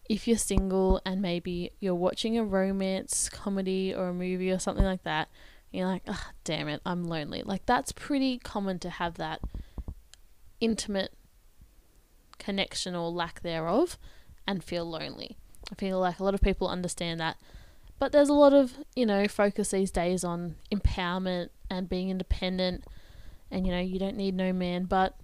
If 0.10 0.26
you're 0.26 0.38
single 0.38 1.02
and 1.06 1.22
maybe 1.22 1.72
you're 1.82 1.94
watching 1.94 2.38
a 2.38 2.46
romance 2.46 3.28
comedy 3.28 3.94
or 3.94 4.08
a 4.08 4.14
movie 4.14 4.52
or 4.52 4.58
something 4.58 4.86
like 4.86 5.04
that, 5.04 5.28
you're 5.70 5.86
like, 5.86 6.04
oh, 6.08 6.30
damn 6.46 6.70
it, 6.70 6.82
I'm 6.86 7.04
lonely. 7.04 7.44
Like, 7.44 7.66
that's 7.66 7.92
pretty 7.92 8.38
common 8.38 8.80
to 8.80 8.90
have 8.90 9.16
that 9.16 9.42
intimate 10.62 11.12
connection 12.38 12.96
or 12.96 13.12
lack 13.12 13.42
thereof 13.42 14.00
and 14.48 14.64
feel 14.64 14.90
lonely. 14.90 15.38
I 15.72 15.76
feel 15.76 16.00
like 16.00 16.20
a 16.20 16.24
lot 16.24 16.34
of 16.34 16.42
people 16.42 16.68
understand 16.68 17.20
that. 17.20 17.38
But 18.00 18.12
there's 18.12 18.30
a 18.30 18.34
lot 18.34 18.54
of, 18.54 18.74
you 18.96 19.06
know, 19.06 19.28
focus 19.28 19.72
these 19.72 19.92
days 19.92 20.24
on 20.24 20.56
empowerment 20.72 21.50
and 21.70 21.90
being 21.90 22.10
independent 22.10 22.86
and, 23.52 23.66
you 23.66 23.74
know, 23.74 23.80
you 23.80 24.00
don't 24.00 24.16
need 24.16 24.36
no 24.36 24.54
man. 24.54 24.86
But 24.86 25.20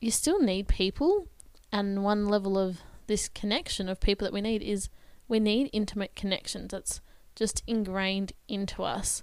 you 0.00 0.10
still 0.10 0.40
need 0.40 0.68
people, 0.68 1.26
and 1.72 2.04
one 2.04 2.26
level 2.26 2.58
of 2.58 2.78
this 3.06 3.28
connection 3.28 3.88
of 3.88 4.00
people 4.00 4.24
that 4.24 4.32
we 4.32 4.40
need 4.40 4.62
is 4.62 4.88
we 5.26 5.40
need 5.40 5.70
intimate 5.72 6.14
connections. 6.14 6.70
That's 6.70 7.00
just 7.34 7.62
ingrained 7.66 8.32
into 8.48 8.82
us. 8.82 9.22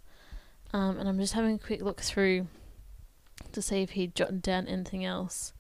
Um, 0.74 0.98
and 0.98 1.08
I'm 1.08 1.20
just 1.20 1.34
having 1.34 1.56
a 1.56 1.60
quick 1.60 1.82
look 1.82 2.02
through 2.02 2.48
to 3.52 3.62
see 3.62 3.82
if 3.82 3.92
he 3.92 4.08
jotted 4.08 4.42
down 4.42 4.68
anything 4.68 5.06
else. 5.06 5.54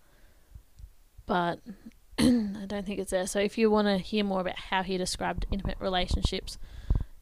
But 1.25 1.59
I 2.65 2.67
don't 2.67 2.83
think 2.83 2.99
it's 2.99 3.11
there. 3.11 3.27
So 3.27 3.39
if 3.39 3.59
you 3.59 3.69
want 3.69 3.87
to 3.87 3.99
hear 3.99 4.23
more 4.23 4.41
about 4.41 4.57
how 4.57 4.81
he 4.81 4.97
described 4.97 5.45
intimate 5.51 5.77
relationships, 5.79 6.57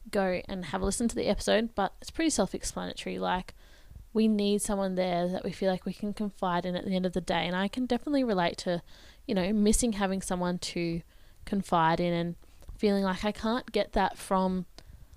go 0.10 0.42
and 0.48 0.66
have 0.66 0.82
a 0.82 0.86
listen 0.86 1.10
to 1.10 1.16
the 1.16 1.28
episode. 1.28 1.76
But 1.76 1.92
it's 2.00 2.12
pretty 2.12 2.30
self 2.30 2.56
explanatory. 2.56 3.20
Like, 3.20 3.54
we 4.14 4.30
need 4.30 4.62
someone 4.62 4.96
there 4.96 5.28
that 5.28 5.44
we 5.44 5.52
feel 5.52 5.70
like 5.70 5.86
we 5.86 5.92
can 5.92 6.14
confide 6.14 6.66
in 6.66 6.78
at 6.78 6.86
the 6.86 6.96
end 6.96 7.06
of 7.06 7.12
the 7.12 7.20
day. 7.20 7.46
And 7.46 7.58
I 7.58 7.68
can 7.68 7.86
definitely 7.86 8.24
relate 8.24 8.58
to, 8.60 8.82
you 9.28 9.36
know, 9.36 9.52
missing 9.52 9.94
having 9.94 10.22
someone 10.22 10.60
to 10.60 11.02
confide 11.44 12.00
in 12.00 12.14
and 12.14 12.36
feeling 12.78 13.04
like 13.04 13.26
I 13.26 13.34
can't 13.34 13.70
get 13.74 13.92
that 13.92 14.18
from. 14.18 14.66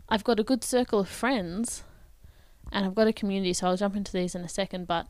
I've 0.09 0.25
got 0.25 0.40
a 0.40 0.45
good 0.45 0.64
circle 0.64 0.99
of 0.99 1.09
friends 1.09 1.85
and 2.73 2.85
I've 2.85 2.97
got 2.97 3.06
a 3.06 3.12
community, 3.12 3.52
so 3.52 3.68
I'll 3.68 3.76
jump 3.76 3.95
into 3.95 4.12
these 4.12 4.35
in 4.35 4.42
a 4.42 4.49
second. 4.49 4.88
But, 4.88 5.06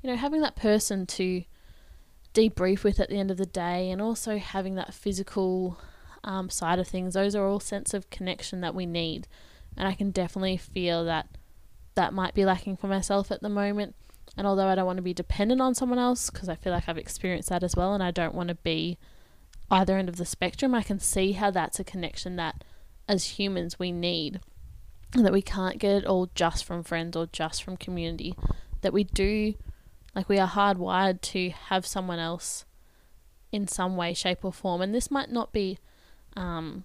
you 0.00 0.08
know, 0.08 0.16
having 0.16 0.42
that 0.42 0.54
person 0.54 1.06
to 1.06 1.42
debrief 2.34 2.84
with 2.84 3.00
at 3.00 3.08
the 3.08 3.18
end 3.18 3.30
of 3.30 3.36
the 3.36 3.46
day, 3.46 3.90
and 3.90 4.00
also 4.00 4.38
having 4.38 4.74
that 4.76 4.94
physical 4.94 5.78
um, 6.24 6.50
side 6.50 6.78
of 6.78 6.88
things. 6.88 7.14
Those 7.14 7.34
are 7.34 7.46
all 7.46 7.60
sense 7.60 7.94
of 7.94 8.10
connection 8.10 8.60
that 8.60 8.74
we 8.74 8.86
need, 8.86 9.26
and 9.76 9.88
I 9.88 9.94
can 9.94 10.10
definitely 10.10 10.56
feel 10.56 11.04
that 11.04 11.28
that 11.94 12.12
might 12.12 12.34
be 12.34 12.44
lacking 12.44 12.76
for 12.76 12.86
myself 12.86 13.30
at 13.30 13.42
the 13.42 13.48
moment. 13.48 13.94
And 14.36 14.46
although 14.46 14.68
I 14.68 14.76
don't 14.76 14.86
want 14.86 14.98
to 14.98 15.02
be 15.02 15.12
dependent 15.12 15.60
on 15.60 15.74
someone 15.74 15.98
else, 15.98 16.30
because 16.30 16.48
I 16.48 16.54
feel 16.54 16.72
like 16.72 16.88
I've 16.88 16.96
experienced 16.96 17.48
that 17.48 17.64
as 17.64 17.74
well, 17.74 17.94
and 17.94 18.02
I 18.02 18.12
don't 18.12 18.34
want 18.34 18.48
to 18.48 18.54
be 18.54 18.96
either 19.70 19.96
end 19.96 20.08
of 20.08 20.16
the 20.16 20.24
spectrum, 20.24 20.74
I 20.74 20.82
can 20.82 21.00
see 21.00 21.32
how 21.32 21.50
that's 21.50 21.80
a 21.80 21.84
connection 21.84 22.36
that 22.36 22.62
as 23.08 23.38
humans 23.38 23.78
we 23.78 23.90
need, 23.90 24.40
and 25.14 25.26
that 25.26 25.32
we 25.32 25.42
can't 25.42 25.78
get 25.78 25.96
it 25.96 26.06
all 26.06 26.30
just 26.36 26.64
from 26.64 26.84
friends 26.84 27.16
or 27.16 27.26
just 27.26 27.64
from 27.64 27.76
community. 27.76 28.36
That 28.82 28.92
we 28.92 29.02
do, 29.02 29.54
like, 30.14 30.28
we 30.28 30.38
are 30.38 30.48
hardwired 30.48 31.20
to 31.20 31.50
have 31.50 31.86
someone 31.86 32.18
else 32.18 32.64
in 33.52 33.66
some 33.66 33.96
way, 33.96 34.14
shape, 34.14 34.44
or 34.44 34.52
form. 34.52 34.80
And 34.80 34.94
this 34.94 35.10
might 35.10 35.30
not 35.30 35.52
be 35.52 35.78
um, 36.36 36.84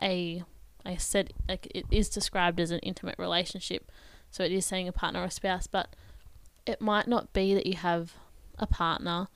a, 0.00 0.42
I 0.84 0.96
said, 0.96 1.32
like, 1.48 1.68
it 1.74 1.86
is 1.90 2.08
described 2.08 2.60
as 2.60 2.70
an 2.70 2.80
intimate 2.80 3.18
relationship. 3.18 3.90
So 4.30 4.44
it 4.44 4.52
is 4.52 4.66
saying 4.66 4.88
a 4.88 4.92
partner 4.92 5.20
or 5.20 5.26
a 5.26 5.30
spouse, 5.30 5.66
but 5.66 5.94
it 6.66 6.80
might 6.80 7.06
not 7.06 7.32
be 7.32 7.54
that 7.54 7.66
you 7.66 7.74
have 7.76 8.14
a 8.58 8.66
partner. 8.66 9.28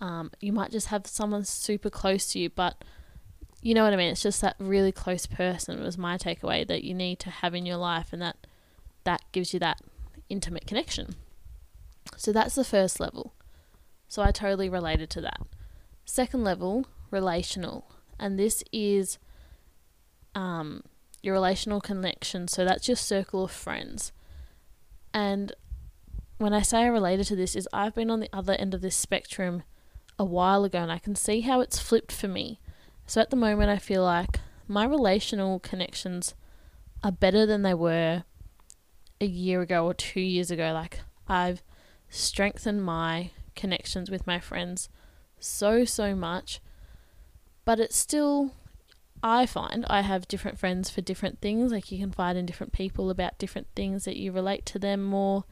Um, 0.00 0.30
you 0.40 0.52
might 0.52 0.70
just 0.70 0.88
have 0.88 1.06
someone 1.06 1.44
super 1.44 1.90
close 1.90 2.32
to 2.32 2.38
you, 2.38 2.48
but 2.50 2.82
you 3.62 3.74
know 3.74 3.84
what 3.84 3.92
I 3.92 3.96
mean. 3.96 4.10
It's 4.10 4.22
just 4.22 4.40
that 4.40 4.56
really 4.58 4.92
close 4.92 5.26
person 5.26 5.82
was 5.82 5.98
my 5.98 6.16
takeaway 6.16 6.66
that 6.66 6.84
you 6.84 6.94
need 6.94 7.18
to 7.20 7.30
have 7.30 7.54
in 7.54 7.66
your 7.66 7.76
life, 7.76 8.12
and 8.12 8.22
that 8.22 8.46
that 9.04 9.22
gives 9.32 9.52
you 9.52 9.60
that 9.60 9.80
intimate 10.28 10.66
connection. 10.66 11.16
So 12.20 12.32
that's 12.32 12.54
the 12.54 12.64
first 12.64 13.00
level. 13.00 13.32
So 14.06 14.20
I 14.20 14.30
totally 14.30 14.68
related 14.68 15.08
to 15.10 15.22
that. 15.22 15.40
Second 16.04 16.44
level, 16.44 16.84
relational, 17.10 17.90
and 18.18 18.38
this 18.38 18.62
is 18.72 19.18
um, 20.34 20.82
your 21.22 21.32
relational 21.32 21.80
connection. 21.80 22.46
So 22.46 22.62
that's 22.62 22.88
your 22.88 22.96
circle 22.98 23.44
of 23.44 23.50
friends, 23.50 24.12
and 25.14 25.54
when 26.36 26.52
I 26.52 26.60
say 26.60 26.82
I 26.82 26.88
related 26.88 27.24
to 27.28 27.36
this, 27.36 27.56
is 27.56 27.66
I've 27.72 27.94
been 27.94 28.10
on 28.10 28.20
the 28.20 28.28
other 28.34 28.52
end 28.52 28.74
of 28.74 28.82
this 28.82 28.96
spectrum 28.96 29.62
a 30.18 30.24
while 30.24 30.64
ago 30.64 30.78
and 30.78 30.92
I 30.92 30.98
can 30.98 31.14
see 31.14 31.40
how 31.40 31.60
it's 31.60 31.78
flipped 31.78 32.12
for 32.12 32.28
me. 32.28 32.60
So 33.06 33.22
at 33.22 33.30
the 33.30 33.36
moment, 33.36 33.70
I 33.70 33.78
feel 33.78 34.04
like 34.04 34.40
my 34.68 34.84
relational 34.84 35.58
connections 35.58 36.34
are 37.02 37.12
better 37.12 37.46
than 37.46 37.62
they 37.62 37.74
were 37.74 38.24
a 39.22 39.26
year 39.26 39.62
ago 39.62 39.86
or 39.86 39.94
two 39.94 40.20
years 40.20 40.50
ago. 40.50 40.72
Like, 40.72 41.00
I've 41.26 41.62
strengthened 42.10 42.84
my 42.84 43.30
connections 43.56 44.10
with 44.10 44.26
my 44.26 44.38
friends 44.38 44.88
so, 45.38 45.84
so 45.84 46.14
much. 46.14 46.60
But 47.64 47.80
it's 47.80 47.96
still, 47.96 48.52
I 49.22 49.46
find 49.46 49.86
I 49.88 50.02
have 50.02 50.28
different 50.28 50.58
friends 50.58 50.90
for 50.90 51.00
different 51.00 51.40
things. 51.40 51.72
Like, 51.72 51.90
you 51.90 51.98
can 51.98 52.12
find 52.12 52.36
in 52.36 52.46
different 52.46 52.72
people 52.72 53.10
about 53.10 53.38
different 53.38 53.68
things 53.74 54.04
that 54.04 54.16
you 54.16 54.32
relate 54.32 54.66
to 54.66 54.78
them 54.78 55.02
more 55.02 55.44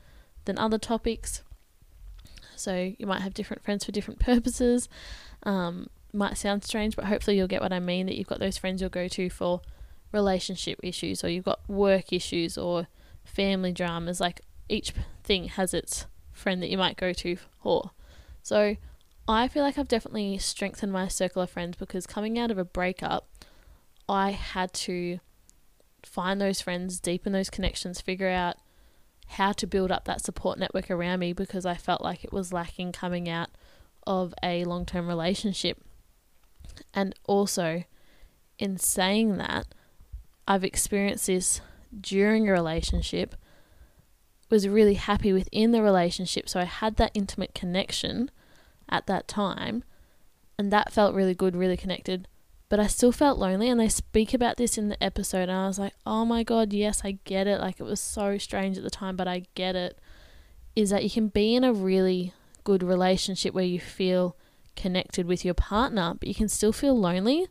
than 0.45 0.59
other 0.59 0.79
topics. 0.79 1.43
So 2.57 2.93
you 2.99 3.07
might 3.07 3.23
have 3.23 3.35
different 3.35 3.65
friends 3.65 3.85
for 3.85 3.93
different 3.93 4.21
purposes. 4.21 4.89
Um, 5.45 5.89
might 6.13 6.39
sound 6.39 6.65
strange, 6.65 6.97
but 6.97 7.05
hopefully 7.05 7.37
you'll 7.37 7.47
get 7.47 7.63
what 7.63 7.73
I 7.73 7.81
mean 7.81 8.07
that 8.07 8.17
you've 8.17 8.27
got 8.27 8.41
those 8.41 8.59
friends 8.59 8.81
you'll 8.81 8.91
go 8.91 9.09
to 9.09 9.31
for 9.31 9.61
relationship 10.11 10.81
issues, 10.83 11.23
or 11.23 11.29
you've 11.29 11.45
got 11.45 11.61
work 11.69 12.13
issues, 12.13 12.57
or 12.59 12.89
family 13.25 13.73
dramas. 13.73 14.21
Like 14.21 14.41
each 14.69 14.93
thing 15.23 15.49
has 15.49 15.75
its 15.75 16.07
friend 16.39 16.63
that 16.63 16.71
you 16.71 16.79
might 16.79 16.97
go 16.97 17.13
to 17.13 17.37
for. 17.37 17.91
So 18.43 18.77
I 19.27 19.49
feel 19.49 19.63
like 19.63 19.79
I've 19.79 19.89
definitely 19.89 20.39
strengthened 20.39 20.93
my 20.93 21.09
circle 21.09 21.43
of 21.43 21.51
friends 21.51 21.77
because 21.77 22.07
coming 22.07 22.39
out 22.39 22.51
of 22.51 22.59
a 22.59 22.65
breakup, 22.65 23.29
I 24.09 24.31
had 24.31 24.73
to 24.75 25.21
find 26.05 26.41
those 26.41 26.61
friends, 26.61 27.01
deepen 27.01 27.33
those 27.33 27.51
connections, 27.51 28.01
figure 28.01 28.31
out 28.31 28.57
how 29.33 29.53
to 29.53 29.67
build 29.67 29.93
up 29.93 30.07
that 30.07 30.25
support 30.25 30.59
network 30.59 30.91
around 30.91 31.19
me 31.19 31.35
because 31.35 31.67
I 31.67 31.75
felt 31.75 32.01
like 32.01 32.25
it 32.25 32.33
was 32.33 32.53
lacking 32.53 32.93
coming 32.93 33.29
out 33.29 33.51
of 34.07 34.33
a 34.43 34.65
long 34.65 34.87
term 34.87 35.07
relationship. 35.07 35.79
And 36.95 37.15
also, 37.25 37.85
in 38.59 38.79
saying 38.79 39.37
that, 39.37 39.67
I've 40.47 40.65
experienced 40.65 41.27
this 41.27 41.61
during 42.01 42.49
a 42.49 42.53
relationship, 42.53 43.35
was 44.51 44.69
really 44.69 44.95
happy 44.95 45.33
within 45.33 45.73
the 45.73 45.83
relationship. 45.83 46.49
So 46.49 46.61
I 46.61 46.65
had 46.65 46.97
that 46.97 47.13
intimate 47.15 47.55
connection 47.55 48.31
at 48.89 49.07
that 49.07 49.29
time, 49.29 49.85
and 50.59 50.73
that 50.73 50.93
felt 50.93 51.15
really 51.15 51.35
good, 51.35 51.57
really 51.57 51.77
connected 51.77 52.29
but 52.69 52.79
I 52.79 52.87
still 52.87 53.13
felt 53.13 53.39
lonely. 53.39 53.69
And 53.69 53.81
they 53.81 53.89
speak 53.89 54.35
about 54.35 54.57
this 54.57 54.77
in 54.77 54.89
the 54.89 55.03
episode, 55.03 55.49
and 55.49 55.53
I 55.53 55.67
was 55.67 55.79
like, 55.79 55.95
oh 56.07 56.25
my 56.25 56.43
god, 56.43 56.73
yes, 56.73 57.03
I 57.05 57.19
get 57.25 57.47
it. 57.47 57.61
Like, 57.61 57.81
it 57.81 57.85
was 57.85 58.01
so 58.01 58.39
strange 58.39 58.77
at 58.77 58.85
the 58.85 58.91
time, 58.91 59.17
but 59.17 59.29
I 59.29 59.45
get 59.55 59.75
it. 59.75 59.99
Is 60.77 60.91
that 60.91 61.03
you 61.03 61.11
can 61.11 61.29
be 61.29 61.55
in 61.55 61.65
a 61.65 61.73
really 61.73 62.33
good 62.65 62.83
relationship 62.83 63.55
where 63.55 63.65
you 63.65 63.81
feel 63.81 64.37
connected 64.77 65.27
with 65.27 65.45
your 65.45 65.55
partner, 65.55 66.15
but 66.19 66.29
you 66.29 66.35
can 66.35 66.49
still 66.49 66.73
feel 66.73 66.99
lonely. 66.99 67.49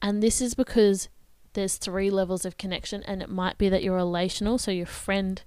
And 0.00 0.22
this 0.22 0.40
is 0.40 0.54
because 0.54 1.08
there's 1.52 1.76
three 1.76 2.10
levels 2.10 2.44
of 2.44 2.56
connection, 2.56 3.02
and 3.02 3.22
it 3.22 3.28
might 3.28 3.58
be 3.58 3.68
that 3.68 3.82
you're 3.82 3.96
relational, 3.96 4.56
so 4.56 4.70
your 4.70 4.86
friend 4.86 5.42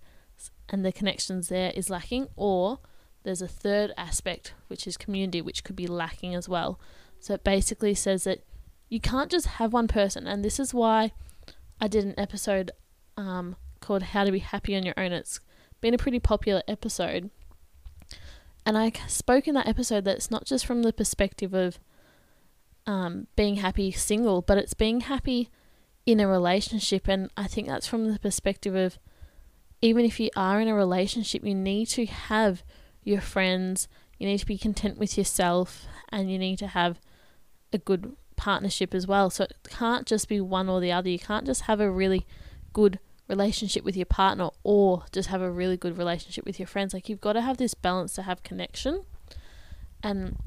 and 0.70 0.86
the 0.86 0.92
connections 0.92 1.50
there 1.50 1.72
is 1.76 1.90
lacking, 1.90 2.28
or 2.36 2.80
there's 3.24 3.42
a 3.42 3.48
third 3.48 3.92
aspect, 3.98 4.54
which 4.68 4.88
is 4.88 4.98
community, 4.98 5.42
which 5.42 5.64
could 5.64 5.76
be 5.76 5.88
lacking 5.88 6.36
as 6.36 6.48
well. 6.48 6.80
So 7.20 7.34
it 7.34 7.44
basically 7.44 7.94
says 7.94 8.24
that 8.26 8.44
you 8.90 9.00
can't 9.00 9.32
just 9.32 9.48
have 9.48 9.74
one 9.74 9.88
person, 9.88 10.28
and 10.28 10.44
this 10.44 10.60
is 10.60 10.74
why 10.74 11.12
I 11.82 11.88
did 11.88 12.06
an 12.06 12.20
episode 12.20 12.72
um, 13.18 13.56
called 13.80 14.04
How 14.04 14.24
to 14.24 14.32
Be 14.32 14.40
Happy 14.40 14.76
on 14.76 14.84
Your 14.84 14.94
Own. 14.98 15.12
It's 15.12 15.40
been 15.82 15.94
a 15.94 16.00
pretty 16.00 16.20
popular 16.20 16.64
episode. 16.68 17.30
And 18.66 18.78
I 18.78 18.92
spoke 19.08 19.48
in 19.48 19.54
that 19.56 19.68
episode 19.68 20.06
that 20.06 20.16
it's 20.16 20.32
not 20.32 20.46
just 20.46 20.66
from 20.66 20.82
the 20.82 20.94
perspective 20.94 21.54
of 21.54 21.80
um, 22.88 23.28
being 23.36 23.58
happy 23.58 23.92
single, 23.92 24.42
but 24.42 24.58
it's 24.58 24.74
being 24.74 25.02
happy 25.02 25.50
in 26.06 26.20
a 26.20 26.28
relationship. 26.28 27.08
And 27.08 27.30
I 27.38 27.48
think 27.48 27.68
that's 27.68 27.88
from 27.88 28.12
the 28.12 28.20
perspective 28.20 28.76
of 28.76 28.98
even 29.86 30.04
if 30.04 30.20
you 30.20 30.32
are 30.36 30.60
in 30.60 30.68
a 30.68 30.74
relationship, 30.74 31.46
you 31.46 31.54
need 31.54 31.86
to 31.86 32.08
have 32.08 32.64
your 33.04 33.22
friends, 33.22 33.88
you 34.18 34.26
need 34.26 34.40
to 34.40 34.46
be 34.46 34.58
content 34.58 34.98
with 34.98 35.16
yourself, 35.16 35.86
and 36.10 36.32
you 36.32 36.40
need 36.40 36.58
to 36.58 36.66
have 36.66 37.00
a 37.72 37.78
good 37.78 38.16
partnership 38.36 38.96
as 38.96 39.06
well. 39.06 39.30
So 39.30 39.44
it 39.44 39.54
can't 39.70 40.08
just 40.08 40.28
be 40.28 40.42
one 40.42 40.70
or 40.70 40.82
the 40.82 40.92
other. 40.92 41.10
You 41.10 41.20
can't 41.20 41.46
just 41.46 41.62
have 41.64 41.80
a 41.80 41.92
really 41.92 42.26
good 42.74 42.98
relationship 43.30 43.84
with 43.84 43.96
your 43.96 44.08
partner 44.08 44.50
or 44.64 45.04
just 45.12 45.30
have 45.30 45.44
a 45.44 45.52
really 45.52 45.78
good 45.78 46.00
relationship 46.00 46.46
with 46.46 46.60
your 46.60 46.68
friends. 46.68 46.92
Like 46.92 47.08
you've 47.08 47.22
got 47.22 47.34
to 47.34 47.42
have 47.42 47.58
this 47.58 47.76
balance 47.76 48.14
to 48.16 48.24
have 48.24 48.42
connection. 48.42 49.04
And 50.02 50.38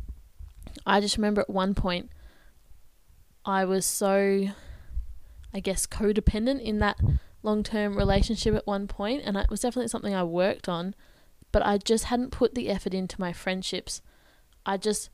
I 0.85 1.01
just 1.01 1.17
remember 1.17 1.43
at 1.43 1.51
one 1.51 1.75
point 1.75 2.11
I 3.45 3.65
was 3.65 3.87
so 3.87 4.49
I 5.55 5.61
guess 5.61 5.87
codependent 5.87 6.61
in 6.61 6.81
that 6.81 6.99
long-term 7.49 7.97
relationship 7.97 8.55
at 8.55 8.67
one 8.67 8.87
point 8.87 9.23
and 9.25 9.37
it 9.37 9.49
was 9.49 9.61
definitely 9.61 9.89
something 9.89 10.15
I 10.15 10.23
worked 10.23 10.69
on, 10.69 10.95
but 11.51 11.65
I 11.65 11.79
just 11.79 12.05
hadn't 12.05 12.31
put 12.31 12.55
the 12.55 12.69
effort 12.69 12.93
into 12.93 13.21
my 13.21 13.33
friendships. 13.33 14.03
I 14.67 14.77
just 14.77 15.09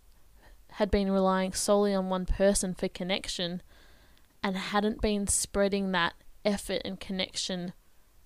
had 0.73 0.91
been 0.91 1.13
relying 1.13 1.53
solely 1.53 1.95
on 1.95 2.09
one 2.09 2.27
person 2.27 2.75
for 2.75 2.89
connection 2.89 3.63
and 4.43 4.57
hadn't 4.57 5.01
been 5.01 5.29
spreading 5.29 5.93
that 5.93 6.15
effort 6.45 6.83
and 6.85 6.99
connection 6.99 7.73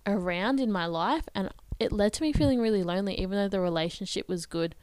around 0.06 0.58
in 0.58 0.72
my 0.72 0.86
life 0.86 1.28
and 1.34 1.52
it 1.78 1.92
led 1.92 2.14
to 2.14 2.22
me 2.22 2.32
feeling 2.32 2.60
really 2.60 2.82
lonely 2.82 3.14
even 3.20 3.32
though 3.32 3.48
the 3.48 3.60
relationship 3.60 4.26
was 4.26 4.46
good 4.46 4.74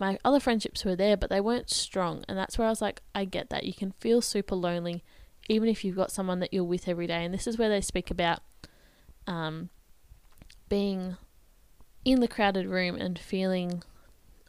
my 0.00 0.18
other 0.24 0.40
friendships 0.40 0.82
were 0.82 0.96
there 0.96 1.16
but 1.16 1.28
they 1.28 1.40
weren't 1.40 1.68
strong 1.68 2.24
and 2.26 2.38
that's 2.38 2.56
where 2.56 2.66
I 2.66 2.70
was 2.70 2.80
like 2.80 3.02
I 3.14 3.26
get 3.26 3.50
that 3.50 3.64
you 3.64 3.74
can 3.74 3.92
feel 4.00 4.22
super 4.22 4.56
lonely 4.56 5.04
even 5.48 5.68
if 5.68 5.84
you've 5.84 5.96
got 5.96 6.10
someone 6.10 6.40
that 6.40 6.52
you're 6.52 6.64
with 6.64 6.88
every 6.88 7.06
day 7.06 7.24
and 7.24 7.32
this 7.32 7.46
is 7.46 7.58
where 7.58 7.68
they 7.68 7.80
speak 7.80 8.10
about 8.10 8.40
um, 9.26 9.68
being 10.68 11.16
in 12.04 12.20
the 12.20 12.28
crowded 12.28 12.66
room 12.66 12.96
and 12.96 13.18
feeling 13.18 13.82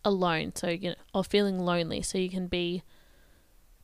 alone, 0.05 0.53
so 0.55 0.69
you 0.69 0.89
know, 0.89 0.95
or 1.13 1.23
feeling 1.23 1.59
lonely. 1.59 2.01
So 2.01 2.17
you 2.17 2.29
can 2.29 2.47
be 2.47 2.83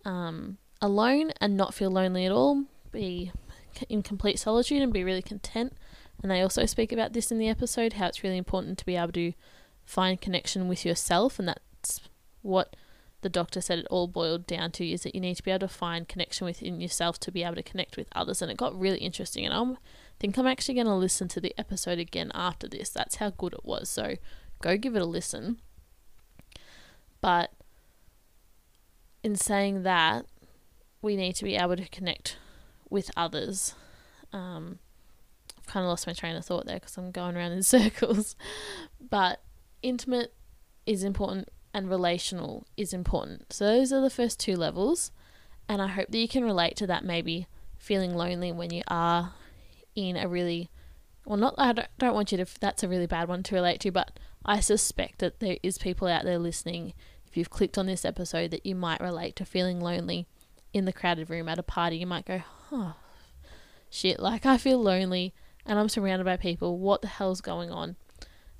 um, 0.05 0.57
alone 0.81 1.31
and 1.41 1.57
not 1.57 1.73
feel 1.73 1.91
lonely 1.91 2.25
at 2.25 2.31
all, 2.31 2.65
be 2.91 3.31
in 3.89 4.03
complete 4.03 4.39
solitude 4.39 4.81
and 4.81 4.93
be 4.93 5.03
really 5.03 5.21
content. 5.21 5.73
And 6.21 6.31
they 6.31 6.41
also 6.41 6.65
speak 6.65 6.91
about 6.91 7.13
this 7.13 7.31
in 7.31 7.39
the 7.39 7.49
episode 7.49 7.93
how 7.93 8.07
it's 8.07 8.23
really 8.23 8.37
important 8.37 8.77
to 8.77 8.85
be 8.85 8.95
able 8.95 9.11
to 9.13 9.33
find 9.85 10.21
connection 10.21 10.67
with 10.67 10.85
yourself, 10.85 11.39
and 11.39 11.47
that's 11.47 12.01
what 12.41 12.75
the 13.23 13.29
doctor 13.29 13.61
said 13.61 13.79
it 13.79 13.87
all 13.89 14.07
boiled 14.07 14.45
down 14.45 14.71
to 14.73 14.87
is 14.87 15.03
that 15.03 15.15
you 15.15 15.21
need 15.21 15.35
to 15.35 15.43
be 15.43 15.51
able 15.51 15.67
to 15.67 15.67
find 15.67 16.07
connection 16.07 16.45
within 16.45 16.79
yourself 16.79 17.19
to 17.21 17.31
be 17.31 17.43
able 17.43 17.55
to 17.55 17.63
connect 17.63 17.97
with 17.97 18.07
others. 18.13 18.41
And 18.41 18.51
it 18.51 18.57
got 18.57 18.79
really 18.79 18.99
interesting, 18.99 19.45
and 19.45 19.53
I 19.53 19.77
think 20.19 20.37
I'm 20.37 20.47
actually 20.47 20.75
going 20.75 20.87
to 20.87 20.93
listen 20.93 21.27
to 21.29 21.41
the 21.41 21.55
episode 21.57 21.99
again 21.99 22.31
after 22.35 22.67
this. 22.67 22.89
That's 22.89 23.15
how 23.15 23.31
good 23.31 23.53
it 23.53 23.65
was. 23.65 23.89
So 23.89 24.15
go 24.61 24.77
give 24.77 24.95
it 24.95 25.01
a 25.01 25.05
listen. 25.05 25.59
But 27.21 27.51
in 29.23 29.35
saying 29.35 29.83
that, 29.83 30.25
we 31.01 31.15
need 31.15 31.35
to 31.37 31.45
be 31.45 31.55
able 31.55 31.77
to 31.77 31.87
connect 31.89 32.37
with 32.89 33.09
others. 33.17 33.75
Um, 34.31 34.79
I've 35.57 35.65
kind 35.65 35.83
of 35.85 35.89
lost 35.89 36.07
my 36.07 36.13
train 36.13 36.35
of 36.35 36.45
thought 36.45 36.65
there 36.65 36.79
because 36.79 36.97
I'm 36.97 37.11
going 37.11 37.35
around 37.35 37.53
in 37.53 37.63
circles. 37.63 38.35
But 38.99 39.41
intimate 39.81 40.33
is 40.85 41.03
important 41.03 41.49
and 41.73 41.89
relational 41.89 42.67
is 42.77 42.93
important. 42.93 43.51
So 43.51 43.65
those 43.65 43.91
are 43.91 44.01
the 44.01 44.09
first 44.09 44.39
two 44.39 44.55
levels. 44.55 45.11
And 45.67 45.81
I 45.81 45.87
hope 45.87 46.09
that 46.09 46.17
you 46.17 46.27
can 46.27 46.43
relate 46.43 46.75
to 46.77 46.87
that 46.87 47.03
maybe 47.03 47.47
feeling 47.77 48.15
lonely 48.15 48.51
when 48.51 48.71
you 48.71 48.83
are 48.87 49.33
in 49.95 50.15
a 50.15 50.27
really 50.27 50.69
well 51.25 51.37
not 51.37 51.53
I 51.57 51.73
don't, 51.73 51.87
don't 51.97 52.13
want 52.13 52.31
you 52.31 52.37
to 52.37 52.45
that's 52.59 52.81
a 52.81 52.87
really 52.87 53.05
bad 53.05 53.27
one 53.27 53.43
to 53.43 53.55
relate 53.55 53.81
to 53.81 53.91
but 53.91 54.17
I 54.45 54.61
suspect 54.61 55.19
that 55.19 55.39
there 55.39 55.57
is 55.61 55.77
people 55.77 56.07
out 56.07 56.23
there 56.23 56.39
listening 56.39 56.93
if 57.27 57.35
you've 57.35 57.49
clicked 57.49 57.77
on 57.77 57.85
this 57.85 58.05
episode 58.05 58.51
that 58.51 58.65
you 58.65 58.73
might 58.73 59.01
relate 59.01 59.35
to 59.35 59.45
feeling 59.45 59.81
lonely 59.81 60.27
in 60.71 60.85
the 60.85 60.93
crowded 60.93 61.29
room 61.29 61.49
at 61.49 61.59
a 61.59 61.63
party 61.63 61.97
you 61.97 62.07
might 62.07 62.25
go 62.25 62.41
oh 62.71 62.95
shit 63.89 64.19
like 64.19 64.45
I 64.45 64.57
feel 64.57 64.81
lonely 64.81 65.33
and 65.65 65.77
I'm 65.77 65.89
surrounded 65.89 66.23
by 66.23 66.37
people 66.37 66.77
what 66.79 67.01
the 67.01 67.07
hell's 67.07 67.41
going 67.41 67.69
on 67.69 67.97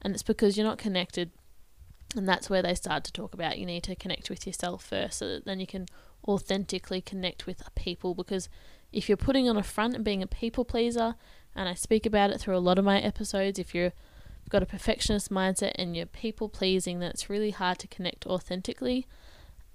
and 0.02 0.14
it's 0.14 0.24
because 0.24 0.58
you're 0.58 0.68
not 0.68 0.78
connected 0.78 1.32
and 2.16 2.28
that's 2.28 2.50
where 2.50 2.62
they 2.62 2.76
start 2.76 3.04
to 3.06 3.14
talk 3.14 3.34
about 3.34 3.58
you 3.58 3.66
need 3.66 3.84
to 3.84 3.96
connect 3.96 4.30
with 4.30 4.46
yourself 4.46 4.84
first 4.84 5.20
so 5.20 5.28
that 5.28 5.46
then 5.46 5.60
you 5.60 5.68
can 5.68 5.88
authentically 6.28 7.02
connect 7.02 7.46
with 7.46 7.64
people. 7.76 8.14
Because 8.14 8.50
if 8.92 9.10
you're 9.10 9.18
putting 9.18 9.50
on 9.50 9.58
a 9.58 9.64
front 9.64 9.96
and 9.96 10.04
being 10.04 10.24
a 10.24 10.28
people 10.28 10.66
pleaser 10.66 11.16
and 11.56 11.68
I 11.68 11.74
speak 11.74 12.06
about 12.06 12.32
it 12.32 12.40
through 12.40 12.58
a 12.58 12.60
lot 12.60 12.80
of 12.80 12.86
my 12.86 13.00
episodes 13.00 13.60
if 13.60 13.74
you're 13.74 13.94
got 14.50 14.64
a 14.64 14.68
perfectionist 14.68 15.32
mindset 15.32 15.72
and 15.76 15.96
you're 15.96 16.06
people 16.06 16.50
pleasing 16.50 17.00
then 17.00 17.10
it's 17.10 17.30
really 17.30 17.52
hard 17.52 17.80
to 17.80 17.88
connect 17.88 18.26
authentically. 18.28 19.08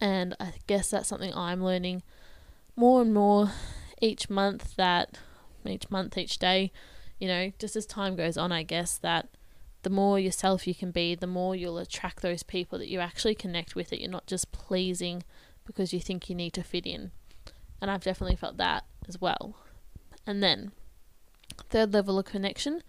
And 0.00 0.36
I 0.38 0.54
guess 0.66 0.90
that's 0.90 1.08
something 1.08 1.34
I'm 1.34 1.64
learning 1.64 2.02
more 2.76 3.02
and 3.02 3.12
more 3.12 3.50
each 4.00 4.30
month 4.30 4.76
that 4.76 5.18
each 5.66 5.90
month 5.90 6.16
each 6.16 6.38
day 6.38 6.70
you 7.18 7.26
know 7.26 7.52
just 7.58 7.74
as 7.74 7.84
time 7.84 8.14
goes 8.14 8.38
on 8.38 8.52
I 8.52 8.62
guess 8.62 8.96
that 8.98 9.28
the 9.82 9.90
more 9.90 10.18
yourself 10.18 10.66
you 10.66 10.74
can 10.74 10.90
be, 10.90 11.14
the 11.14 11.26
more 11.26 11.54
you'll 11.54 11.78
attract 11.78 12.22
those 12.22 12.42
people 12.42 12.78
that 12.78 12.88
you 12.88 13.00
actually 13.00 13.34
connect 13.34 13.74
with, 13.74 13.90
that 13.90 14.00
you're 14.00 14.10
not 14.10 14.26
just 14.26 14.52
pleasing 14.52 15.22
because 15.64 15.92
you 15.92 16.00
think 16.00 16.28
you 16.28 16.34
need 16.34 16.52
to 16.54 16.62
fit 16.62 16.86
in. 16.86 17.12
And 17.80 17.90
I've 17.90 18.04
definitely 18.04 18.36
felt 18.36 18.56
that 18.56 18.84
as 19.06 19.20
well. 19.20 19.56
And 20.26 20.42
then, 20.42 20.72
third 21.70 21.94
level 21.94 22.18
of 22.18 22.24
connection, 22.24 22.82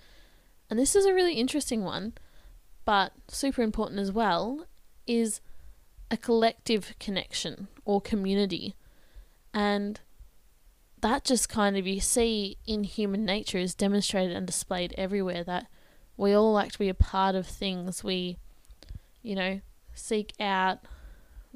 and 0.70 0.80
this 0.80 0.96
is 0.96 1.06
a 1.06 1.14
really 1.14 1.34
interesting 1.34 1.84
one, 1.84 2.14
but 2.86 3.14
super 3.28 3.62
important 3.62 4.00
as 4.00 4.12
well, 4.12 4.66
is 5.06 5.42
a 6.12 6.18
collective 6.18 6.94
connection 7.00 7.68
or 7.86 8.02
community. 8.02 8.76
And 9.54 10.00
that 11.02 11.24
just 11.24 11.50
kind 11.50 11.78
of 11.78 11.88
you 11.88 12.00
see 12.00 12.58
in 12.66 12.84
human 12.84 13.26
nature 13.26 13.58
is 13.58 13.76
demonstrated 13.76 14.36
and 14.36 14.46
displayed 14.46 14.94
everywhere 14.98 15.44
that 15.44 15.68
we 16.20 16.34
all 16.34 16.52
like 16.52 16.74
to 16.74 16.78
be 16.80 16.90
a 16.90 16.94
part 16.94 17.34
of 17.34 17.48
things. 17.48 18.04
We, 18.04 18.38
you 19.24 19.36
know, 19.36 19.62
seek 19.94 20.34
out, 20.38 20.80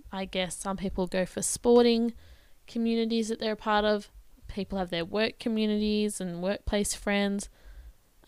I 0.09 0.23
guess 0.23 0.55
some 0.55 0.77
people 0.77 1.05
go 1.05 1.25
for 1.25 1.41
sporting 1.41 2.13
communities 2.65 3.27
that 3.27 3.41
they're 3.41 3.53
a 3.53 3.57
part 3.57 3.83
of. 3.83 4.09
People 4.47 4.77
have 4.77 4.89
their 4.89 5.03
work 5.03 5.37
communities 5.37 6.21
and 6.21 6.41
workplace 6.41 6.93
friends. 6.93 7.49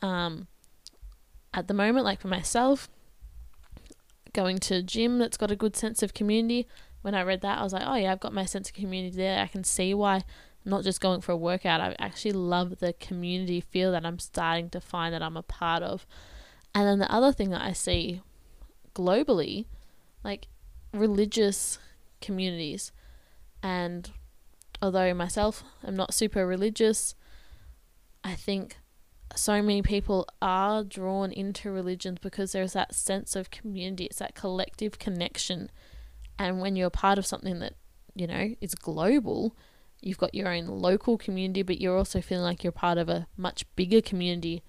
Um, 0.01 0.48
at 1.53 1.70
the 1.70 1.74
moment, 1.74 2.03
like 2.03 2.20
for 2.20 2.27
myself, 2.27 2.90
going 4.33 4.57
to 4.57 4.83
gym 4.83 5.20
that's 5.20 5.38
got 5.38 5.51
a 5.51 5.55
good 5.55 5.77
sense 5.77 6.03
of 6.03 6.14
community. 6.14 6.68
When 7.01 7.16
I 7.16 7.24
read 7.24 7.40
that, 7.42 7.60
I 7.60 7.64
was 7.64 7.72
like, 7.72 7.83
oh 7.86 7.96
yeah, 7.96 8.12
I've 8.12 8.20
got 8.20 8.33
my 8.33 8.44
sense 8.44 8.68
of 8.68 8.75
community 8.75 9.16
there. 9.16 9.42
I 9.42 9.48
can 9.48 9.64
see 9.64 9.94
why 9.94 10.25
not 10.66 10.84
just 10.84 11.00
going 11.00 11.22
for 11.22 11.32
a 11.32 11.38
workout. 11.38 11.80
I 11.80 11.96
actually 12.00 12.34
love 12.34 12.80
the 12.80 12.94
community 12.94 13.62
feel 13.62 13.92
that 13.92 14.06
I'm 14.06 14.20
starting 14.20 14.70
to 14.72 14.82
find 14.82 15.14
that 15.14 15.22
I'm 15.22 15.38
a 15.38 15.44
part 15.44 15.84
of. 15.84 16.06
And 16.74 16.88
then 16.88 17.00
the 17.00 17.12
other 17.12 17.32
thing 17.32 17.51
that 17.51 17.62
I 17.62 17.72
see 17.72 18.22
globally, 18.96 19.66
like 20.24 20.48
religious 20.94 21.78
communities. 22.20 22.92
And 23.62 24.10
although 24.82 25.14
myself, 25.14 25.64
I'm 25.84 25.96
not 25.96 26.14
super 26.14 26.46
religious, 26.46 27.16
I 28.24 28.34
think 28.34 28.78
so 29.36 29.62
many 29.62 29.82
people 29.82 30.28
are 30.42 30.84
drawn 30.84 31.32
into 31.32 31.72
religions 31.72 32.20
because 32.22 32.51
there's 32.51 32.74
that 32.74 32.96
sense 32.96 33.36
of 33.36 33.51
community, 33.51 34.06
it's 34.06 34.20
that 34.20 34.36
collective 34.36 34.98
connection. 34.98 35.70
And 36.40 36.60
when 36.60 36.75
you're 36.75 36.90
part 36.90 37.18
of 37.18 37.25
something 37.25 37.60
that, 37.60 37.74
you 38.16 38.28
know, 38.28 38.56
is 38.62 38.75
global, 38.75 39.56
you've 40.05 40.18
got 40.18 40.33
your 40.33 40.48
own 40.48 40.68
local 40.68 41.18
community, 41.18 41.63
but 41.63 41.81
you're 41.81 41.98
also 41.98 42.22
feeling 42.22 42.46
like 42.46 42.63
you're 42.63 42.72
part 42.72 42.98
of 42.98 43.09
a 43.09 43.27
much 43.35 43.65
bigger 43.75 44.01
community 44.01 44.63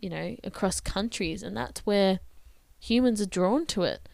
you 0.00 0.08
know, 0.08 0.36
across 0.42 0.80
countries, 0.80 1.42
and 1.42 1.56
that's 1.56 1.80
where 1.80 2.20
humans 2.78 3.20
are 3.20 3.26
drawn 3.26 3.66
to 3.66 3.82
it. 3.82 4.08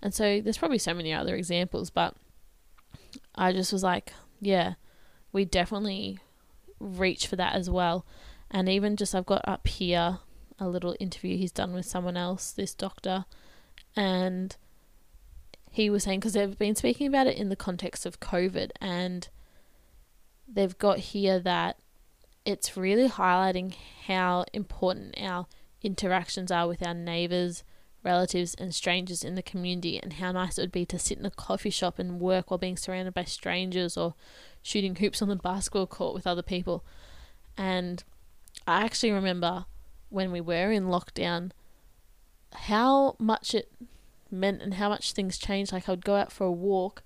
And 0.00 0.14
so 0.14 0.40
there's 0.40 0.58
probably 0.58 0.78
so 0.78 0.94
many 0.94 1.12
other 1.12 1.34
examples, 1.34 1.90
but 1.90 2.14
I 3.34 3.52
just 3.52 3.72
was 3.72 3.82
like, 3.82 4.12
yeah, 4.40 4.74
we 5.32 5.44
definitely 5.44 6.18
reach 6.78 7.26
for 7.26 7.36
that 7.36 7.54
as 7.54 7.68
well. 7.68 8.06
And 8.50 8.68
even 8.68 8.96
just, 8.96 9.14
I've 9.14 9.26
got 9.26 9.42
up 9.46 9.66
here 9.66 10.18
a 10.58 10.68
little 10.68 10.96
interview 11.00 11.36
he's 11.36 11.52
done 11.52 11.72
with 11.72 11.86
someone 11.86 12.16
else, 12.16 12.52
this 12.52 12.74
doctor, 12.74 13.24
and 13.96 14.56
he 15.70 15.90
was 15.90 16.04
saying, 16.04 16.20
because 16.20 16.34
they've 16.34 16.58
been 16.58 16.76
speaking 16.76 17.06
about 17.06 17.26
it 17.26 17.36
in 17.36 17.48
the 17.48 17.56
context 17.56 18.06
of 18.06 18.20
COVID, 18.20 18.70
and 18.80 19.28
they've 20.52 20.76
got 20.78 20.98
here 20.98 21.38
that 21.40 21.78
it's 22.44 22.76
really 22.76 23.08
highlighting 23.08 23.74
how 24.06 24.44
important 24.52 25.14
our 25.20 25.46
interactions 25.82 26.50
are 26.50 26.66
with 26.68 26.84
our 26.86 26.94
neighbours, 26.94 27.64
relatives, 28.02 28.54
and 28.54 28.74
strangers 28.74 29.22
in 29.22 29.34
the 29.34 29.42
community, 29.42 29.98
and 29.98 30.14
how 30.14 30.32
nice 30.32 30.58
it 30.58 30.62
would 30.62 30.72
be 30.72 30.84
to 30.86 30.98
sit 30.98 31.18
in 31.18 31.26
a 31.26 31.30
coffee 31.30 31.70
shop 31.70 31.98
and 31.98 32.20
work 32.20 32.50
while 32.50 32.58
being 32.58 32.76
surrounded 32.76 33.14
by 33.14 33.24
strangers 33.24 33.96
or 33.96 34.14
shooting 34.62 34.96
hoops 34.96 35.22
on 35.22 35.28
the 35.28 35.36
basketball 35.36 35.86
court 35.86 36.14
with 36.14 36.26
other 36.26 36.42
people. 36.42 36.84
And 37.56 38.02
I 38.66 38.84
actually 38.84 39.12
remember 39.12 39.66
when 40.08 40.32
we 40.32 40.40
were 40.40 40.70
in 40.70 40.84
lockdown 40.84 41.52
how 42.52 43.16
much 43.18 43.54
it 43.54 43.72
meant 44.30 44.62
and 44.62 44.74
how 44.74 44.88
much 44.88 45.12
things 45.12 45.38
changed. 45.38 45.72
Like, 45.72 45.88
I 45.88 45.92
would 45.92 46.04
go 46.04 46.16
out 46.16 46.32
for 46.32 46.44
a 46.44 46.52
walk 46.52 47.02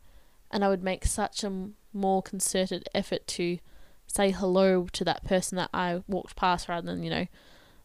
and 0.50 0.64
I 0.64 0.68
would 0.68 0.82
make 0.82 1.04
such 1.04 1.44
a 1.44 1.70
more 1.96 2.22
concerted 2.22 2.88
effort 2.94 3.26
to 3.28 3.58
say 4.06 4.30
hello 4.30 4.86
to 4.92 5.04
that 5.04 5.24
person 5.24 5.56
that 5.56 5.70
I 5.74 6.02
walked 6.06 6.36
past 6.36 6.68
rather 6.68 6.86
than, 6.86 7.02
you 7.02 7.10
know, 7.10 7.26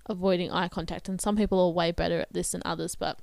avoiding 0.05 0.51
eye 0.51 0.67
contact. 0.67 1.09
And 1.09 1.19
some 1.19 1.35
people 1.35 1.59
are 1.59 1.71
way 1.71 1.91
better 1.91 2.19
at 2.19 2.31
this 2.31 2.51
than 2.51 2.61
others, 2.63 2.95
but 2.95 3.19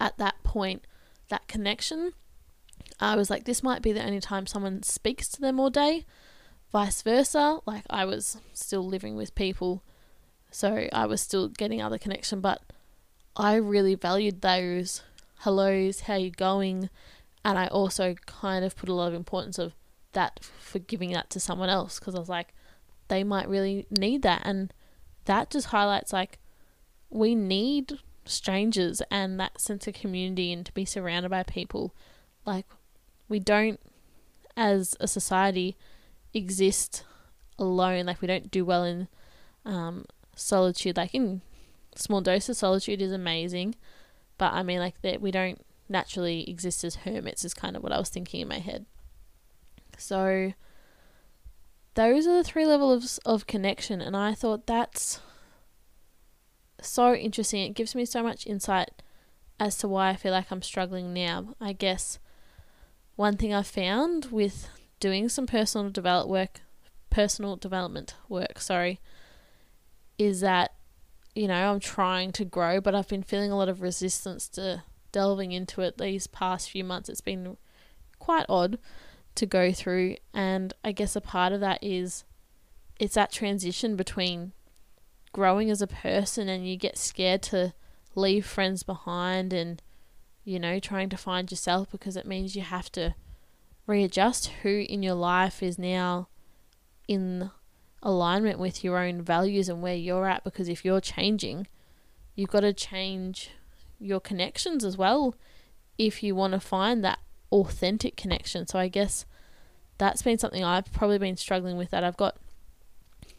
at 0.00 0.16
that 0.18 0.42
point, 0.42 0.86
that 1.28 1.46
connection, 1.48 2.12
I 3.00 3.16
was 3.16 3.30
like, 3.30 3.44
this 3.44 3.62
might 3.62 3.82
be 3.82 3.92
the 3.92 4.04
only 4.04 4.20
time 4.20 4.46
someone 4.46 4.82
speaks 4.82 5.28
to 5.28 5.40
them 5.40 5.60
all 5.60 5.70
day. 5.70 6.06
Vice 6.72 7.02
versa, 7.02 7.60
like 7.66 7.84
I 7.88 8.04
was 8.04 8.38
still 8.52 8.86
living 8.86 9.16
with 9.16 9.34
people, 9.34 9.82
so 10.50 10.88
I 10.92 11.06
was 11.06 11.20
still 11.20 11.48
getting 11.48 11.80
other 11.80 11.98
connection, 11.98 12.40
but 12.40 12.62
I 13.36 13.54
really 13.54 13.94
valued 13.94 14.42
those 14.42 15.02
hellos, 15.40 16.00
how 16.00 16.16
you 16.16 16.30
going, 16.30 16.90
and 17.44 17.58
I 17.58 17.68
also 17.68 18.14
kind 18.26 18.64
of 18.64 18.76
put 18.76 18.88
a 18.88 18.94
lot 18.94 19.08
of 19.08 19.14
importance 19.14 19.58
of 19.58 19.72
that 20.12 20.40
for 20.60 20.78
giving 20.78 21.12
that 21.12 21.30
to 21.30 21.40
someone 21.40 21.68
else 21.68 21.98
because 21.98 22.14
I 22.14 22.18
was 22.18 22.28
like, 22.28 22.54
they 23.08 23.24
might 23.24 23.48
really 23.48 23.86
need 23.90 24.22
that. 24.22 24.42
And 24.44 24.72
that 25.24 25.50
just 25.50 25.68
highlights 25.68 26.12
like 26.12 26.38
we 27.10 27.34
need 27.34 27.98
strangers 28.24 29.02
and 29.10 29.38
that 29.40 29.60
sense 29.60 29.86
of 29.86 29.94
community 29.94 30.52
and 30.52 30.64
to 30.66 30.72
be 30.72 30.84
surrounded 30.84 31.30
by 31.30 31.42
people. 31.42 31.94
Like, 32.44 32.66
we 33.28 33.38
don't, 33.38 33.80
as 34.56 34.96
a 35.00 35.08
society, 35.08 35.76
exist 36.32 37.04
alone. 37.58 38.06
Like, 38.06 38.20
we 38.20 38.28
don't 38.28 38.50
do 38.50 38.64
well 38.64 38.84
in 38.84 39.08
um, 39.64 40.04
solitude. 40.34 40.96
Like, 40.96 41.14
in 41.14 41.42
small 41.94 42.20
doses, 42.20 42.58
solitude 42.58 43.02
is 43.02 43.12
amazing. 43.12 43.74
But 44.36 44.52
I 44.52 44.62
mean, 44.62 44.78
like, 44.78 45.00
that 45.02 45.20
we 45.20 45.30
don't 45.30 45.64
naturally 45.88 46.48
exist 46.48 46.84
as 46.84 46.96
hermits, 46.96 47.44
is 47.44 47.54
kind 47.54 47.76
of 47.76 47.82
what 47.82 47.92
I 47.92 47.98
was 47.98 48.10
thinking 48.10 48.40
in 48.40 48.48
my 48.48 48.58
head. 48.58 48.86
So 49.98 50.52
those 51.94 52.26
are 52.26 52.36
the 52.36 52.44
three 52.44 52.64
levels 52.64 53.18
of 53.26 53.46
connection, 53.46 54.00
and 54.00 54.16
I 54.16 54.32
thought 54.32 54.66
that's 54.66 55.20
so 56.80 57.14
interesting. 57.14 57.62
It 57.62 57.74
gives 57.74 57.94
me 57.94 58.04
so 58.04 58.22
much 58.22 58.46
insight 58.46 58.90
as 59.58 59.76
to 59.78 59.88
why 59.88 60.10
I 60.10 60.16
feel 60.16 60.32
like 60.32 60.50
I'm 60.50 60.62
struggling 60.62 61.12
now. 61.12 61.54
I 61.60 61.72
guess 61.72 62.18
one 63.16 63.36
thing 63.36 63.52
I've 63.52 63.66
found 63.66 64.26
with 64.26 64.68
doing 65.00 65.28
some 65.28 65.46
personal 65.46 65.90
develop 65.90 66.28
work, 66.28 66.60
personal 67.10 67.56
development 67.56 68.14
work, 68.28 68.60
sorry, 68.60 69.00
is 70.18 70.40
that 70.40 70.74
you 71.34 71.48
know 71.48 71.72
I'm 71.72 71.80
trying 71.80 72.30
to 72.32 72.44
grow, 72.44 72.80
but 72.80 72.94
I've 72.94 73.08
been 73.08 73.24
feeling 73.24 73.50
a 73.50 73.56
lot 73.56 73.68
of 73.68 73.82
resistance 73.82 74.48
to 74.50 74.84
delving 75.10 75.52
into 75.52 75.80
it 75.80 75.98
these 75.98 76.28
past 76.28 76.70
few 76.70 76.84
months. 76.84 77.08
It's 77.08 77.20
been 77.20 77.56
quite 78.20 78.46
odd 78.48 78.78
to 79.38 79.46
go 79.46 79.72
through, 79.72 80.16
and 80.34 80.74
I 80.84 80.92
guess 80.92 81.16
a 81.16 81.20
part 81.20 81.52
of 81.52 81.60
that 81.60 81.82
is 81.82 82.24
it's 82.98 83.14
that 83.14 83.32
transition 83.32 83.96
between 83.96 84.52
growing 85.32 85.70
as 85.70 85.82
a 85.82 85.86
person 85.86 86.48
and 86.48 86.66
you 86.68 86.76
get 86.76 86.98
scared 86.98 87.42
to 87.42 87.72
leave 88.14 88.44
friends 88.44 88.82
behind 88.82 89.52
and 89.52 89.82
you 90.44 90.58
know 90.58 90.80
trying 90.80 91.08
to 91.08 91.16
find 91.16 91.50
yourself 91.50 91.90
because 91.90 92.16
it 92.16 92.26
means 92.26 92.56
you 92.56 92.62
have 92.62 92.90
to 92.90 93.14
readjust 93.86 94.48
who 94.62 94.84
in 94.88 95.02
your 95.02 95.14
life 95.14 95.62
is 95.62 95.78
now 95.78 96.28
in 97.06 97.50
alignment 98.02 98.58
with 98.58 98.82
your 98.82 98.98
own 98.98 99.22
values 99.22 99.68
and 99.68 99.82
where 99.82 99.94
you're 99.94 100.28
at 100.28 100.42
because 100.42 100.68
if 100.68 100.84
you're 100.84 101.00
changing 101.00 101.66
you've 102.34 102.50
got 102.50 102.60
to 102.60 102.72
change 102.72 103.50
your 104.00 104.20
connections 104.20 104.84
as 104.84 104.96
well 104.96 105.34
if 105.98 106.22
you 106.22 106.34
want 106.34 106.52
to 106.52 106.60
find 106.60 107.04
that 107.04 107.18
authentic 107.52 108.16
connection. 108.16 108.66
So 108.66 108.78
i 108.78 108.88
guess 108.88 109.24
that's 109.96 110.22
been 110.22 110.38
something 110.38 110.62
i've 110.62 110.92
probably 110.92 111.18
been 111.18 111.36
struggling 111.36 111.76
with 111.76 111.90
that 111.90 112.04
i've 112.04 112.16
got 112.16 112.36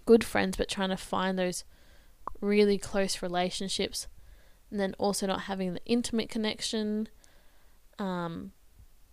good 0.06 0.26
friends 0.26 0.58
but 0.58 0.68
trying 0.68 0.90
to 0.90 0.98
find 0.98 1.38
those 1.38 1.64
really 2.42 2.78
close 2.78 3.22
relationships. 3.22 4.08
And 4.72 4.80
then 4.80 4.96
also 4.98 5.26
not 5.26 5.42
having 5.42 5.74
the 5.74 5.86
intimate 5.86 6.30
connection. 6.30 7.10
Um, 7.98 8.52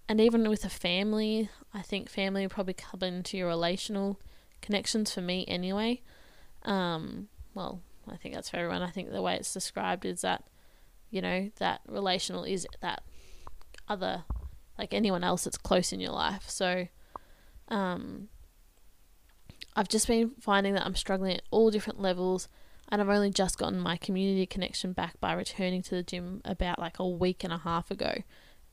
and 0.09 0.21
even 0.21 0.49
with 0.49 0.65
a 0.65 0.69
family 0.69 1.49
i 1.75 1.83
think 1.83 2.09
family 2.09 2.43
will 2.43 2.51
probably 2.51 2.75
come 2.75 3.03
into 3.03 3.37
your 3.37 3.49
relational 3.49 4.21
connections 4.63 5.13
for 5.13 5.21
me 5.21 5.45
anyway. 5.49 6.03
Um, 6.63 7.29
well 7.55 7.83
i 8.09 8.17
think 8.17 8.35
that's 8.35 8.51
for 8.51 8.57
everyone. 8.59 8.83
I 8.83 8.91
think 8.91 9.11
the 9.11 9.23
way 9.23 9.35
it's 9.35 9.53
described 9.53 10.05
is 10.05 10.21
that 10.21 10.45
you 11.11 11.21
know 11.21 11.51
that 11.59 11.81
relational 11.89 12.45
is 12.45 12.67
that 12.81 13.03
other 13.89 14.25
like 14.79 14.93
anyone 14.93 15.25
else 15.25 15.45
that's 15.45 15.59
close 15.59 15.93
in 15.93 16.01
your 16.01 16.12
life 16.12 16.49
so 16.49 16.89
um, 17.69 18.29
i've 19.75 19.89
just 19.89 20.07
been 20.07 20.31
finding 20.41 20.75
that 20.75 20.85
i'm 20.87 20.95
struggling 20.95 21.35
at 21.35 21.43
all 21.51 21.71
different 21.71 22.01
levels 22.01 22.49
and 22.89 23.01
I've 23.01 23.09
only 23.09 23.31
just 23.31 23.59
gotten 23.59 23.81
my 23.81 23.97
community 23.97 24.47
connection 24.47 24.93
back 24.93 25.19
by 25.21 25.33
returning 25.33 25.83
to 25.83 25.91
the 25.91 26.03
gym 26.03 26.41
about 26.45 26.79
like 26.79 26.99
a 26.99 27.09
week 27.09 27.43
and 27.43 27.53
a 27.53 27.59
half 27.59 27.91
ago. 27.91 28.23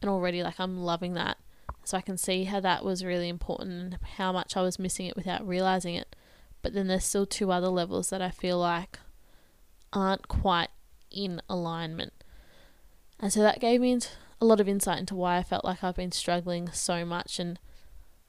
And 0.01 0.09
already, 0.09 0.43
like, 0.43 0.59
I'm 0.59 0.77
loving 0.77 1.13
that. 1.13 1.37
So 1.85 1.97
I 1.97 2.01
can 2.01 2.17
see 2.17 2.43
how 2.43 2.59
that 2.59 2.85
was 2.85 3.03
really 3.03 3.29
important 3.29 3.71
and 3.71 3.97
how 4.17 4.31
much 4.31 4.55
I 4.55 4.61
was 4.61 4.77
missing 4.77 5.05
it 5.05 5.15
without 5.15 5.47
realizing 5.47 5.95
it. 5.95 6.15
But 6.61 6.73
then 6.73 6.87
there's 6.87 7.05
still 7.05 7.25
two 7.25 7.51
other 7.51 7.69
levels 7.69 8.09
that 8.09 8.21
I 8.21 8.29
feel 8.29 8.59
like 8.59 8.99
aren't 9.91 10.27
quite 10.27 10.69
in 11.09 11.41
alignment. 11.49 12.13
And 13.19 13.33
so 13.33 13.41
that 13.41 13.59
gave 13.59 13.81
me 13.81 13.97
a 14.43 14.45
lot 14.45 14.59
of 14.59 14.67
insight 14.67 14.99
into 14.99 15.15
why 15.15 15.37
I 15.37 15.43
felt 15.43 15.63
like 15.63 15.83
I've 15.83 15.95
been 15.95 16.11
struggling 16.11 16.69
so 16.71 17.05
much. 17.05 17.39
And 17.39 17.57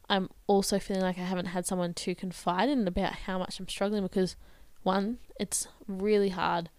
I'm 0.08 0.30
also 0.46 0.78
feeling 0.78 1.02
like 1.02 1.18
I 1.18 1.22
haven't 1.22 1.46
had 1.46 1.66
someone 1.66 1.92
to 1.94 2.14
confide 2.14 2.68
in 2.68 2.86
about 2.86 3.12
how 3.12 3.36
much 3.36 3.58
I'm 3.58 3.68
struggling 3.68 4.04
because 4.04 4.36
one, 4.84 5.18
it's 5.40 5.66
really 5.88 6.28
hard 6.28 6.70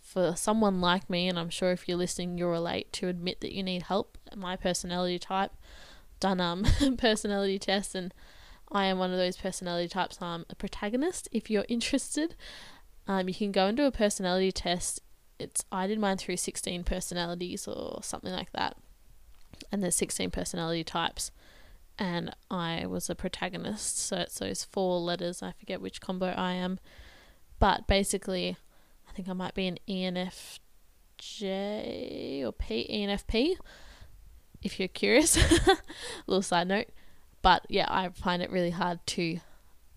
for 0.00 0.36
someone 0.36 0.80
like 0.80 1.10
me, 1.10 1.28
and 1.28 1.36
I'm 1.36 1.50
sure 1.50 1.72
if 1.72 1.88
you're 1.88 1.98
listening, 1.98 2.38
you'll 2.38 2.50
relate 2.50 2.92
to 2.92 3.08
admit 3.08 3.40
that 3.40 3.52
you 3.52 3.62
need 3.64 3.82
help. 3.82 4.16
My 4.36 4.54
personality 4.54 5.18
type, 5.18 5.50
done 6.20 6.40
um 6.40 6.64
personality 6.98 7.58
tests, 7.58 7.96
and 7.96 8.14
I 8.70 8.84
am 8.84 8.98
one 8.98 9.10
of 9.10 9.18
those 9.18 9.36
personality 9.36 9.88
types. 9.88 10.18
I'm 10.22 10.46
a 10.48 10.54
protagonist. 10.54 11.28
If 11.32 11.50
you're 11.50 11.66
interested, 11.68 12.36
um, 13.08 13.28
you 13.28 13.34
can 13.34 13.50
go 13.50 13.66
and 13.66 13.76
do 13.76 13.84
a 13.84 13.90
personality 13.90 14.52
test. 14.52 15.00
It's 15.38 15.64
I 15.70 15.86
did 15.86 15.98
mine 15.98 16.16
through 16.16 16.38
16 16.38 16.84
personalities 16.84 17.68
or 17.68 18.00
something 18.02 18.32
like 18.32 18.52
that, 18.52 18.76
and 19.70 19.82
there's 19.82 19.96
16 19.96 20.30
personality 20.30 20.84
types 20.84 21.30
and 21.98 22.34
I 22.50 22.86
was 22.86 23.08
a 23.08 23.14
protagonist. 23.14 23.98
So 23.98 24.16
it's 24.18 24.38
those 24.38 24.64
four 24.64 24.98
letters. 25.00 25.42
I 25.42 25.52
forget 25.52 25.80
which 25.80 26.00
combo 26.00 26.26
I 26.26 26.52
am. 26.52 26.78
But 27.58 27.86
basically, 27.86 28.56
I 29.08 29.12
think 29.12 29.28
I 29.28 29.32
might 29.32 29.54
be 29.54 29.66
an 29.66 29.78
ENFJ 29.88 30.50
or 32.44 32.52
P, 32.52 32.86
ENFP, 32.90 33.56
if 34.62 34.78
you're 34.78 34.88
curious. 34.88 35.38
little 36.26 36.42
side 36.42 36.68
note. 36.68 36.88
But 37.40 37.64
yeah, 37.68 37.86
I 37.88 38.10
find 38.10 38.42
it 38.42 38.50
really 38.50 38.70
hard 38.70 38.98
to 39.06 39.38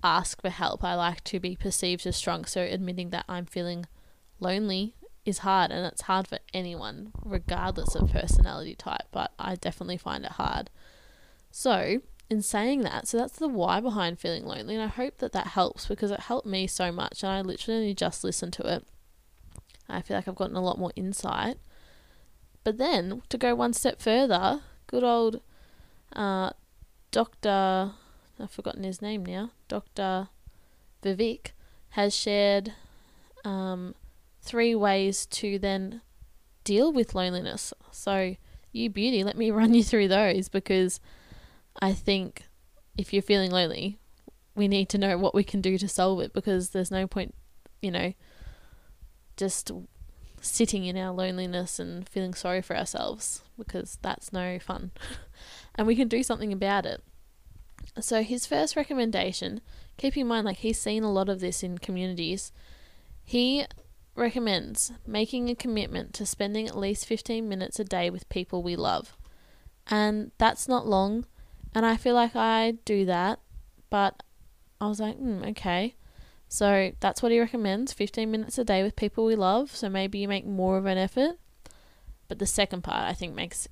ask 0.01 0.41
for 0.41 0.49
help. 0.49 0.83
I 0.83 0.95
like 0.95 1.23
to 1.25 1.39
be 1.39 1.57
perceived 1.57 2.07
as 2.07 2.15
strong. 2.15 2.45
So 2.45 2.61
admitting 2.61 3.09
that 3.09 3.25
I'm 3.27 3.45
feeling 3.45 3.87
lonely 4.39 4.95
is 5.25 5.39
hard 5.39 5.71
and 5.71 5.85
it's 5.85 6.03
hard 6.03 6.27
for 6.27 6.39
anyone, 6.53 7.11
regardless 7.23 7.95
of 7.95 8.11
personality 8.11 8.75
type. 8.75 9.07
But 9.11 9.31
I 9.37 9.55
definitely 9.55 9.97
find 9.97 10.25
it 10.25 10.33
hard. 10.33 10.69
So 11.51 12.01
in 12.29 12.41
saying 12.41 12.81
that, 12.81 13.07
so 13.07 13.17
that's 13.17 13.37
the 13.37 13.47
why 13.47 13.79
behind 13.79 14.19
feeling 14.19 14.45
lonely, 14.45 14.75
and 14.75 14.83
I 14.83 14.87
hope 14.87 15.17
that 15.17 15.31
that 15.33 15.47
helps 15.47 15.87
because 15.87 16.11
it 16.11 16.21
helped 16.21 16.47
me 16.47 16.67
so 16.67 16.91
much, 16.91 17.23
and 17.23 17.31
I 17.31 17.41
literally 17.41 17.93
just 17.93 18.23
listened 18.23 18.53
to 18.53 18.73
it. 18.73 18.85
I 19.89 20.01
feel 20.01 20.15
like 20.15 20.27
I've 20.27 20.35
gotten 20.35 20.55
a 20.55 20.61
lot 20.61 20.77
more 20.77 20.91
insight. 20.95 21.57
But 22.63 22.77
then 22.77 23.23
to 23.29 23.37
go 23.37 23.55
one 23.55 23.73
step 23.73 24.01
further, 24.01 24.61
good 24.87 25.03
old 25.03 25.41
uh, 26.13 26.51
Doctor, 27.11 27.91
I've 28.39 28.51
forgotten 28.51 28.83
his 28.83 29.01
name 29.01 29.25
now, 29.25 29.51
Doctor 29.67 30.29
Vivek 31.01 31.51
has 31.91 32.15
shared 32.15 32.73
um, 33.43 33.95
three 34.49 34.73
ways 34.73 35.27
to 35.27 35.59
then 35.59 36.01
deal 36.63 36.91
with 36.91 37.13
loneliness. 37.13 37.71
So, 37.91 38.35
you 38.71 38.89
beauty, 38.89 39.23
let 39.23 39.37
me 39.37 39.51
run 39.59 39.75
you 39.75 39.83
through 39.83 40.07
those 40.07 40.49
because 40.49 40.99
I 41.79 41.93
think 41.93 42.43
if 42.97 43.13
you're 43.13 43.21
feeling 43.21 43.51
lonely, 43.51 43.99
we 44.55 44.67
need 44.67 44.89
to 44.89 44.97
know 44.97 45.17
what 45.19 45.35
we 45.35 45.43
can 45.43 45.61
do 45.61 45.77
to 45.77 45.87
solve 45.87 46.19
it 46.21 46.33
because 46.33 46.71
there's 46.71 46.89
no 46.89 47.05
point, 47.05 47.35
you 47.79 47.91
know, 47.91 48.13
just 49.37 49.71
sitting 50.41 50.83
in 50.85 50.97
our 50.97 51.13
loneliness 51.13 51.79
and 51.79 52.09
feeling 52.09 52.33
sorry 52.33 52.61
for 52.61 52.75
ourselves 52.75 53.43
because 53.55 53.99
that's 54.01 54.33
no 54.33 54.57
fun. 54.57 54.89
and 55.75 55.85
we 55.85 55.95
can 55.95 56.07
do 56.07 56.23
something 56.23 56.51
about 56.51 56.87
it. 56.87 57.03
So, 57.99 58.23
his 58.23 58.47
first 58.47 58.75
recommendation, 58.75 59.61
keep 59.97 60.17
in 60.17 60.27
mind, 60.27 60.45
like 60.45 60.57
he's 60.57 60.79
seen 60.79 61.03
a 61.03 61.11
lot 61.11 61.29
of 61.29 61.39
this 61.39 61.61
in 61.61 61.77
communities, 61.77 62.51
he 63.23 63.65
recommends 64.19 64.91
making 65.07 65.49
a 65.49 65.55
commitment 65.55 66.13
to 66.15 66.25
spending 66.25 66.67
at 66.67 66.77
least 66.77 67.05
15 67.05 67.47
minutes 67.47 67.79
a 67.79 67.83
day 67.83 68.09
with 68.09 68.29
people 68.29 68.61
we 68.61 68.75
love. 68.75 69.17
And 69.87 70.31
that's 70.37 70.67
not 70.67 70.85
long 70.85 71.25
and 71.73 71.85
I 71.85 71.97
feel 71.97 72.15
like 72.15 72.35
I 72.35 72.71
do 72.85 73.05
that, 73.05 73.39
but 73.89 74.23
I 74.81 74.87
was 74.87 74.99
like, 74.99 75.17
hmm, 75.17 75.43
okay. 75.49 75.95
So 76.47 76.93
that's 76.99 77.21
what 77.21 77.31
he 77.31 77.39
recommends 77.39 77.93
15 77.93 78.29
minutes 78.29 78.57
a 78.57 78.63
day 78.63 78.81
with 78.81 78.95
people 78.95 79.25
we 79.25 79.35
love. 79.35 79.75
So 79.75 79.87
maybe 79.87 80.19
you 80.19 80.27
make 80.27 80.45
more 80.45 80.77
of 80.77 80.85
an 80.85 80.97
effort. 80.97 81.37
But 82.27 82.39
the 82.39 82.47
second 82.47 82.83
part, 82.83 83.07
I 83.07 83.13
think, 83.13 83.35
makes 83.35 83.67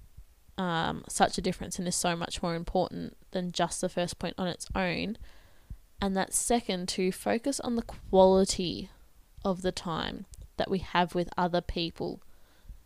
um, 0.58 1.06
such 1.08 1.38
a 1.38 1.42
difference 1.42 1.80
and 1.80 1.88
is 1.88 1.96
so 1.96 2.16
much 2.16 2.42
more 2.44 2.56
important 2.56 3.18
than 3.32 3.52
just 3.52 3.82
the 3.82 3.90
first 3.90 4.20
point 4.20 4.36
on 4.38 4.48
its 4.48 4.68
own. 4.76 5.18
And 6.00 6.16
that's 6.16 6.38
second, 6.38 6.88
to 6.90 7.12
focus 7.12 7.60
on 7.60 7.76
the 7.76 7.82
quality 7.82 8.92
of 9.44 9.64
the 9.64 9.72
time 9.72 10.26
that 10.58 10.70
we 10.70 10.80
have 10.80 11.16
with 11.16 11.30
other 11.38 11.62
people. 11.62 12.22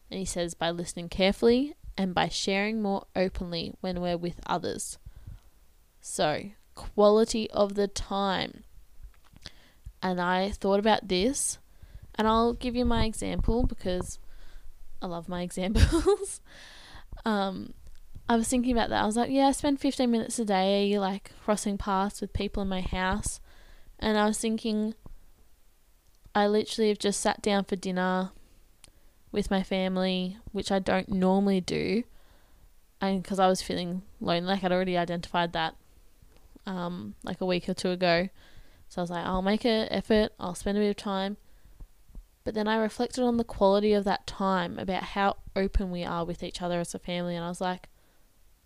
And 0.09 0.19
he 0.19 0.25
says, 0.25 0.53
by 0.53 0.71
listening 0.71 1.09
carefully 1.09 1.73
and 1.97 2.13
by 2.13 2.27
sharing 2.29 2.81
more 2.81 3.05
openly 3.15 3.73
when 3.81 4.01
we're 4.01 4.17
with 4.17 4.39
others. 4.45 4.97
So, 6.01 6.51
quality 6.75 7.49
of 7.51 7.75
the 7.75 7.87
time. 7.87 8.63
And 10.01 10.19
I 10.19 10.49
thought 10.49 10.79
about 10.79 11.07
this, 11.07 11.59
and 12.15 12.27
I'll 12.27 12.53
give 12.53 12.75
you 12.75 12.85
my 12.85 13.05
example 13.05 13.65
because 13.65 14.19
I 15.01 15.05
love 15.05 15.29
my 15.29 15.41
examples. 15.43 16.41
um, 17.25 17.73
I 18.27 18.35
was 18.35 18.47
thinking 18.47 18.71
about 18.71 18.89
that. 18.89 19.03
I 19.03 19.05
was 19.05 19.17
like, 19.17 19.29
yeah, 19.29 19.47
I 19.47 19.51
spend 19.51 19.79
15 19.79 20.09
minutes 20.09 20.39
a 20.39 20.45
day 20.45 20.97
like 20.97 21.31
crossing 21.43 21.77
paths 21.77 22.21
with 22.21 22.33
people 22.33 22.63
in 22.63 22.69
my 22.69 22.81
house. 22.81 23.39
And 23.99 24.17
I 24.17 24.25
was 24.25 24.39
thinking, 24.39 24.95
I 26.33 26.47
literally 26.47 26.89
have 26.89 26.99
just 26.99 27.19
sat 27.19 27.41
down 27.41 27.65
for 27.65 27.75
dinner 27.75 28.31
with 29.31 29.51
my 29.51 29.63
family, 29.63 30.37
which 30.51 30.71
I 30.71 30.79
don't 30.79 31.09
normally 31.09 31.61
do. 31.61 32.03
And 32.99 33.23
because 33.23 33.39
I 33.39 33.47
was 33.47 33.61
feeling 33.61 34.03
lonely, 34.19 34.47
like 34.47 34.63
I'd 34.63 34.71
already 34.71 34.97
identified 34.97 35.53
that 35.53 35.75
um, 36.65 37.15
like 37.23 37.41
a 37.41 37.45
week 37.45 37.67
or 37.67 37.73
two 37.73 37.89
ago. 37.89 38.29
So 38.89 39.01
I 39.01 39.03
was 39.03 39.09
like, 39.09 39.25
I'll 39.25 39.41
make 39.41 39.65
an 39.65 39.87
effort, 39.89 40.33
I'll 40.39 40.55
spend 40.55 40.77
a 40.77 40.81
bit 40.81 40.89
of 40.89 40.97
time. 40.97 41.37
But 42.43 42.55
then 42.55 42.67
I 42.67 42.75
reflected 42.75 43.23
on 43.23 43.37
the 43.37 43.43
quality 43.43 43.93
of 43.93 44.03
that 44.05 44.27
time, 44.27 44.79
about 44.79 45.03
how 45.03 45.37
open 45.55 45.91
we 45.91 46.03
are 46.03 46.25
with 46.25 46.43
each 46.43 46.61
other 46.61 46.79
as 46.79 46.93
a 46.95 46.99
family, 46.99 47.35
and 47.35 47.45
I 47.45 47.49
was 47.49 47.61
like, 47.61 47.87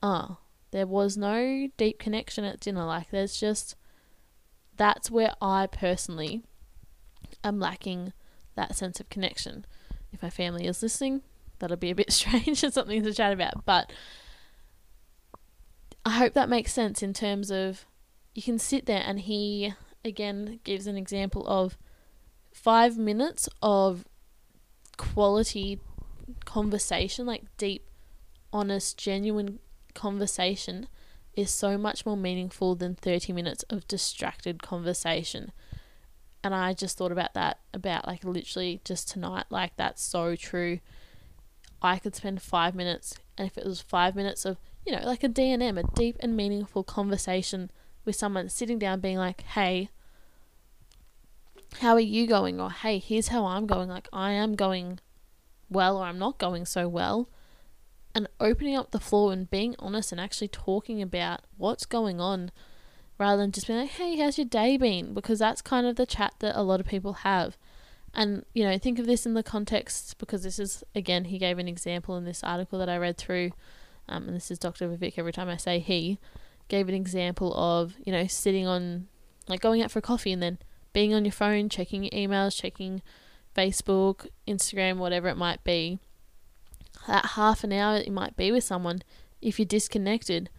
oh, 0.02 0.38
there 0.72 0.88
was 0.88 1.18
no 1.18 1.70
deep 1.78 2.00
connection 2.00 2.44
at 2.44 2.60
dinner. 2.60 2.86
Like, 2.86 3.12
there's 3.12 3.40
just, 3.40 3.76
that's 4.78 5.12
where 5.12 5.34
I 5.42 5.68
personally 5.68 6.44
am 7.48 7.60
lacking 7.60 8.14
that 8.56 8.76
sense 8.76 9.00
of 9.00 9.10
connection. 9.10 9.66
If 10.12 10.22
my 10.22 10.30
family 10.30 10.66
is 10.66 10.82
listening, 10.82 11.22
that'll 11.60 11.78
be 11.78 11.92
a 11.92 11.96
bit 11.96 12.12
strange 12.12 12.64
and 12.64 12.74
something 12.74 13.04
to 13.04 13.14
chat 13.14 13.34
about. 13.34 13.66
But 13.66 13.92
I 16.06 16.12
hope 16.12 16.34
that 16.34 16.50
makes 16.50 16.72
sense 16.72 17.02
in 17.02 17.14
terms 17.14 17.52
of 17.52 17.86
you 18.34 18.44
can 18.44 18.60
sit 18.60 18.86
there 18.86 19.04
and 19.06 19.22
he 19.22 19.74
again 20.04 20.60
gives 20.64 20.88
an 20.88 20.98
example 20.98 21.48
of 21.48 21.78
five 22.54 22.98
minutes 22.98 23.50
of 23.62 24.06
quality 24.98 25.80
conversation, 26.46 27.26
like 27.26 27.44
deep, 27.58 27.86
honest, 28.54 28.98
genuine 28.98 29.60
conversation, 29.94 30.88
is 31.36 31.52
so 31.52 31.78
much 31.78 32.06
more 32.06 32.18
meaningful 32.18 32.76
than 32.76 32.96
30 32.96 33.34
minutes 33.34 33.64
of 33.64 33.88
distracted 33.88 34.64
conversation. 34.64 35.52
And 36.46 36.54
I 36.54 36.74
just 36.74 36.96
thought 36.96 37.12
about 37.12 37.34
that, 37.34 37.58
about 37.74 38.06
like 38.06 38.24
literally 38.24 38.80
just 38.86 39.10
tonight. 39.10 39.46
Like, 39.50 39.76
that's 39.78 40.04
so 40.04 40.36
true. 40.36 40.80
I 41.82 41.98
could 41.98 42.16
spend 42.16 42.40
five 42.40 42.76
minutes, 42.76 43.18
and 43.36 43.48
if 43.48 43.58
it 43.58 43.66
was 43.66 43.82
five 43.82 44.16
minutes 44.16 44.46
of, 44.46 44.58
you 44.86 44.92
know, 44.92 45.02
like 45.04 45.24
a 45.24 45.28
DNM, 45.28 45.80
a 45.80 45.96
deep 45.96 46.18
and 46.20 46.38
meaningful 46.38 46.84
conversation 46.84 47.72
with 48.06 48.16
someone 48.16 48.48
sitting 48.50 48.78
down 48.78 49.00
being 49.00 49.18
like, 49.18 49.42
hey, 49.42 49.90
how 51.80 51.94
are 51.94 52.00
you 52.00 52.28
going? 52.28 52.62
Or 52.62 52.70
hey, 52.70 53.00
here's 53.00 53.30
how 53.30 53.48
I'm 53.48 53.66
going. 53.66 53.90
Like, 53.90 54.08
I 54.14 54.34
am 54.34 54.54
going 54.54 55.00
well, 55.68 55.98
or 55.98 56.06
I'm 56.06 56.20
not 56.20 56.38
going 56.38 56.68
so 56.68 56.88
well. 56.88 57.28
And 58.14 58.28
opening 58.40 58.76
up 58.76 58.92
the 58.92 59.00
floor 59.00 59.34
and 59.34 59.50
being 59.50 59.76
honest 59.80 60.12
and 60.12 60.22
actually 60.22 60.50
talking 60.50 61.02
about 61.02 61.42
what's 61.58 61.88
going 61.88 62.22
on 62.22 62.52
rather 63.18 63.42
than 63.42 63.52
just 63.52 63.68
being 63.68 63.80
like, 63.80 63.92
hey, 63.92 64.18
how's 64.18 64.38
your 64.38 64.46
day 64.46 64.78
been? 64.78 65.14
Because 65.14 65.40
that's 65.40 65.62
kind 65.62 65.86
of 65.88 65.96
the 65.96 66.06
chat 66.06 66.34
that 66.40 66.60
a 66.60 66.64
lot 66.64 66.80
of 66.80 66.86
people 66.86 67.14
have. 67.14 67.58
And, 68.14 68.46
you 68.54 68.64
know, 68.64 68.78
think 68.78 69.00
of 69.00 69.06
this 69.06 69.26
in 69.26 69.34
the 69.34 69.44
context 69.44 70.18
because 70.18 70.44
this 70.44 70.60
is, 70.60 70.84
again, 70.94 71.26
he 71.26 71.38
gave 71.38 71.60
an 71.60 71.68
example 71.68 72.16
in 72.18 72.24
this 72.26 72.44
article 72.44 72.80
that 72.80 72.90
I 72.90 72.98
read 72.98 73.18
through. 73.18 73.52
Um, 74.08 74.28
and 74.28 74.36
this 74.36 74.52
is 74.52 74.60
Dr. 74.60 74.88
Vivek 74.88 75.14
every 75.18 75.34
time 75.34 75.50
I 75.50 75.58
say 75.58 75.80
he 75.80 76.20
gave 76.68 76.88
an 76.88 76.96
example 76.96 77.54
of, 77.56 77.94
you 78.06 78.12
know, 78.12 78.28
sitting 78.28 78.68
on, 78.68 79.08
like 79.48 79.62
going 79.62 79.82
out 79.82 79.92
for 79.92 80.02
coffee 80.02 80.32
and 80.32 80.42
then 80.42 80.58
being 80.94 81.14
on 81.14 81.26
your 81.26 81.32
phone, 81.32 81.70
checking 81.70 82.04
your 82.04 82.12
emails, 82.12 82.60
checking 82.60 83.02
Facebook, 83.56 84.28
Instagram, 84.48 84.98
whatever 84.98 85.28
it 85.28 85.38
might 85.38 85.64
be. 85.64 86.00
That 87.08 87.26
half 87.26 87.64
an 87.64 87.74
hour 87.74 88.00
you 88.00 88.12
might 88.12 88.36
be 88.36 88.52
with 88.52 88.64
someone, 88.64 89.02
if 89.42 89.60
you're 89.60 89.66
disconnected, 89.66 90.50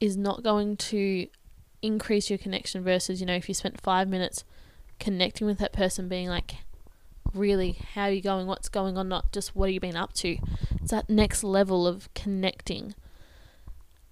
is 0.00 0.16
not 0.16 0.42
going 0.42 0.76
to 0.76 1.28
increase 1.82 2.30
your 2.30 2.38
connection 2.38 2.82
versus, 2.82 3.20
you 3.20 3.26
know, 3.26 3.34
if 3.34 3.48
you 3.48 3.54
spent 3.54 3.80
five 3.80 4.08
minutes 4.08 4.44
connecting 4.98 5.46
with 5.46 5.58
that 5.58 5.72
person, 5.72 6.08
being 6.08 6.28
like, 6.28 6.56
really, 7.34 7.78
how 7.94 8.04
are 8.04 8.10
you 8.10 8.22
going? 8.22 8.46
What's 8.46 8.68
going 8.68 8.96
on? 8.96 9.08
Not 9.08 9.32
just 9.32 9.54
what 9.54 9.68
have 9.68 9.74
you 9.74 9.80
been 9.80 9.96
up 9.96 10.12
to. 10.14 10.38
It's 10.80 10.90
that 10.90 11.10
next 11.10 11.44
level 11.44 11.86
of 11.86 12.12
connecting. 12.14 12.94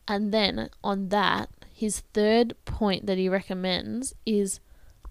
And 0.07 0.33
then 0.33 0.69
on 0.83 1.09
that, 1.09 1.49
his 1.73 2.01
third 2.13 2.55
point 2.65 3.07
that 3.07 3.19
he 3.19 3.29
recommends 3.29 4.15
is 4.27 4.61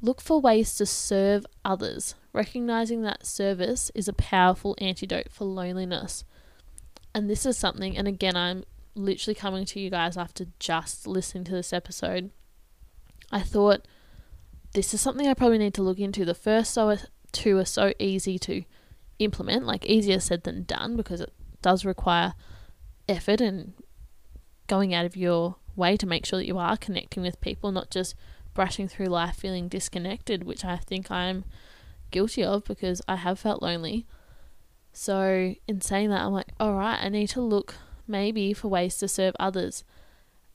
look 0.02 0.22
for 0.22 0.40
ways 0.40 0.76
to 0.76 0.86
serve 0.86 1.46
others, 1.66 2.16
recognizing 2.32 3.02
that 3.02 3.26
service 3.26 3.92
is 3.96 4.08
a 4.08 4.14
powerful 4.14 4.76
antidote 4.80 5.32
for 5.32 5.46
loneliness. 5.46 6.24
And 7.16 7.30
this 7.30 7.46
is 7.46 7.58
something, 7.58 7.98
and 7.98 8.08
again, 8.08 8.36
I'm 8.36 8.64
literally 8.96 9.36
coming 9.36 9.66
to 9.66 9.80
you 9.80 9.90
guys 9.90 10.18
after 10.18 10.46
just 10.60 11.08
listening 11.08 11.44
to 11.46 11.52
this 11.52 11.74
episode. 11.74 12.32
I 13.34 13.42
thought 13.42 13.88
this 14.74 14.94
is 14.94 15.02
something 15.02 15.28
I 15.28 15.34
probably 15.34 15.58
need 15.58 15.74
to 15.74 15.82
look 15.82 15.98
into. 15.98 16.24
The 16.24 16.36
first 16.36 16.78
two 17.32 17.58
are 17.58 17.66
so 17.66 17.92
easy 17.98 18.38
to 18.40 18.64
implement, 19.18 19.66
like 19.66 19.88
easier 19.88 20.20
said 20.20 20.44
than 20.44 20.64
done, 20.64 20.96
because 20.96 21.20
it 21.20 21.34
does 21.64 21.84
require 21.84 22.36
effort 23.10 23.42
and 23.42 23.74
going 24.68 24.94
out 24.94 25.06
of 25.06 25.18
your 25.18 25.56
way 25.76 25.98
to 25.98 26.06
make 26.06 26.28
sure 26.28 26.38
that 26.38 26.46
you 26.46 26.60
are 26.60 26.78
connecting 26.78 27.24
with 27.24 27.42
people, 27.42 27.72
not 27.72 27.90
just 27.90 28.14
brushing 28.54 28.88
through 28.88 29.08
life 29.08 29.36
feeling 29.36 29.68
disconnected, 29.68 30.44
which 30.44 30.64
I 30.64 30.78
think 30.78 31.10
I'm 31.10 31.44
guilty 32.12 32.44
of 32.44 32.64
because 32.66 33.02
I 33.08 33.16
have 33.16 33.40
felt 33.40 33.64
lonely. 33.64 34.06
So, 34.92 35.56
in 35.68 35.82
saying 35.82 36.12
that, 36.12 36.22
I'm 36.22 36.34
like, 36.34 36.52
all 36.60 36.76
right, 36.76 37.00
I 37.02 37.10
need 37.10 37.30
to 37.30 37.42
look 37.42 37.74
maybe 38.08 38.54
for 38.54 38.68
ways 38.68 38.98
to 38.98 39.08
serve 39.08 39.36
others. 39.40 39.84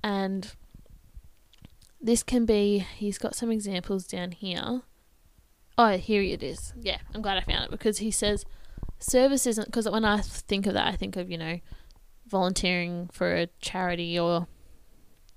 And 0.05 0.55
this 2.01 2.23
can 2.23 2.47
be, 2.47 2.87
he's 2.97 3.19
got 3.19 3.35
some 3.35 3.51
examples 3.51 4.07
down 4.07 4.33
here. 4.33 4.83
Oh, 5.77 5.97
here 5.97 6.23
it 6.23 6.43
is. 6.43 6.73
Yeah, 6.81 6.99
I'm 7.15 7.23
glad 7.23 7.39
I 7.39 7.43
found 7.43 7.65
it 7.65 7.71
because 7.71 7.99
he 7.99 8.11
says 8.11 8.45
service 8.99 9.47
isn't, 9.47 9.67
because 9.67 9.89
when 9.89 10.05
I 10.05 10.21
think 10.21 10.67
of 10.67 10.75
that, 10.75 10.89
I 10.89 10.97
think 10.97 11.17
of, 11.17 11.31
you 11.31 11.39
know, 11.39 11.61
volunteering 12.29 13.09
for 13.13 13.35
a 13.35 13.47
charity 13.61 14.19
or 14.19 14.47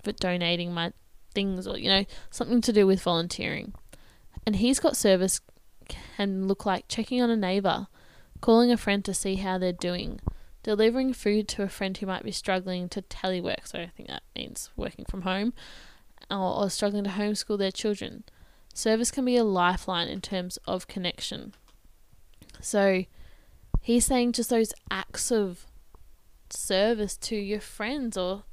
for 0.04 0.12
donating 0.12 0.74
my 0.74 0.92
things 1.34 1.68
or 1.68 1.78
you 1.78 1.90
know 1.90 2.06
something 2.30 2.62
to 2.62 2.74
do 2.74 2.86
with 2.86 3.02
volunteering 3.02 3.74
and 4.46 4.58
he's 4.58 4.80
got 4.80 4.98
service 4.98 5.40
can 5.88 6.48
look 6.48 6.66
like 6.66 6.88
checking 6.88 7.22
on 7.22 7.30
a 7.30 7.36
neighbor 7.36 7.88
calling 8.42 8.72
a 8.72 8.78
friend 8.78 9.06
to 9.06 9.14
see 9.14 9.36
how 9.36 9.58
they're 9.58 9.72
doing 9.72 10.20
delivering 10.64 11.14
food 11.14 11.48
to 11.48 11.64
a 11.64 11.70
friend 11.70 11.98
who 11.98 12.06
might 12.06 12.24
be 12.24 12.32
struggling 12.32 12.90
to 12.90 13.02
telework 13.04 13.66
so 13.66 13.80
i 13.80 13.88
think 13.96 14.10
that 14.10 14.24
means 14.36 14.70
working 14.76 15.06
from 15.06 15.22
home 15.22 15.54
or, 16.30 16.70
struggling 16.70 17.04
to 17.04 17.10
homeschool 17.10 17.58
their 17.58 17.72
children 17.72 18.24
service 18.74 19.12
can 19.12 19.26
be 19.26 19.36
a 19.36 19.44
lifeline 19.44 20.08
in 20.08 20.22
terms 20.22 20.58
of 20.66 20.88
connection 20.88 21.54
so 22.60 23.04
he's 23.82 24.06
saying 24.06 24.32
just 24.32 24.50
those 24.50 24.74
acts 24.90 25.32
of 25.32 25.66
service 26.50 27.18
to 27.18 27.36
your 27.36 27.60
friends 27.60 28.18
or 28.18 28.44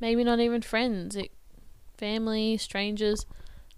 maybe 0.00 0.24
not 0.24 0.40
even 0.40 0.62
friends, 0.62 1.16
it, 1.16 1.30
family, 1.96 2.56
strangers, 2.56 3.26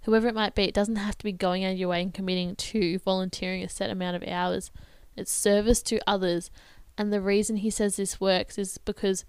whoever 0.03 0.29
it 0.29 0.35
might 0.35 0.55
be. 0.55 0.65
It 0.65 0.75
doesn't 0.75 0.97
have 0.97 1.19
to 1.19 1.25
be 1.25 1.33
going 1.33 1.65
out 1.65 1.73
of 1.73 1.79
your 1.79 1.91
way 1.91 2.03
and 2.03 2.15
committing 2.15 2.57
to 2.57 2.99
volunteering 3.01 3.63
a 3.63 3.69
set 3.69 3.91
amount 3.91 4.17
of 4.17 4.29
hours. 4.29 4.71
It's 5.17 5.33
service 5.33 5.83
to 5.85 6.01
others. 6.07 6.51
And 6.99 7.13
the 7.13 7.21
reason 7.21 7.57
he 7.57 7.71
says 7.71 7.97
this 7.97 8.21
works 8.21 8.59
is 8.59 8.79
because 8.79 9.25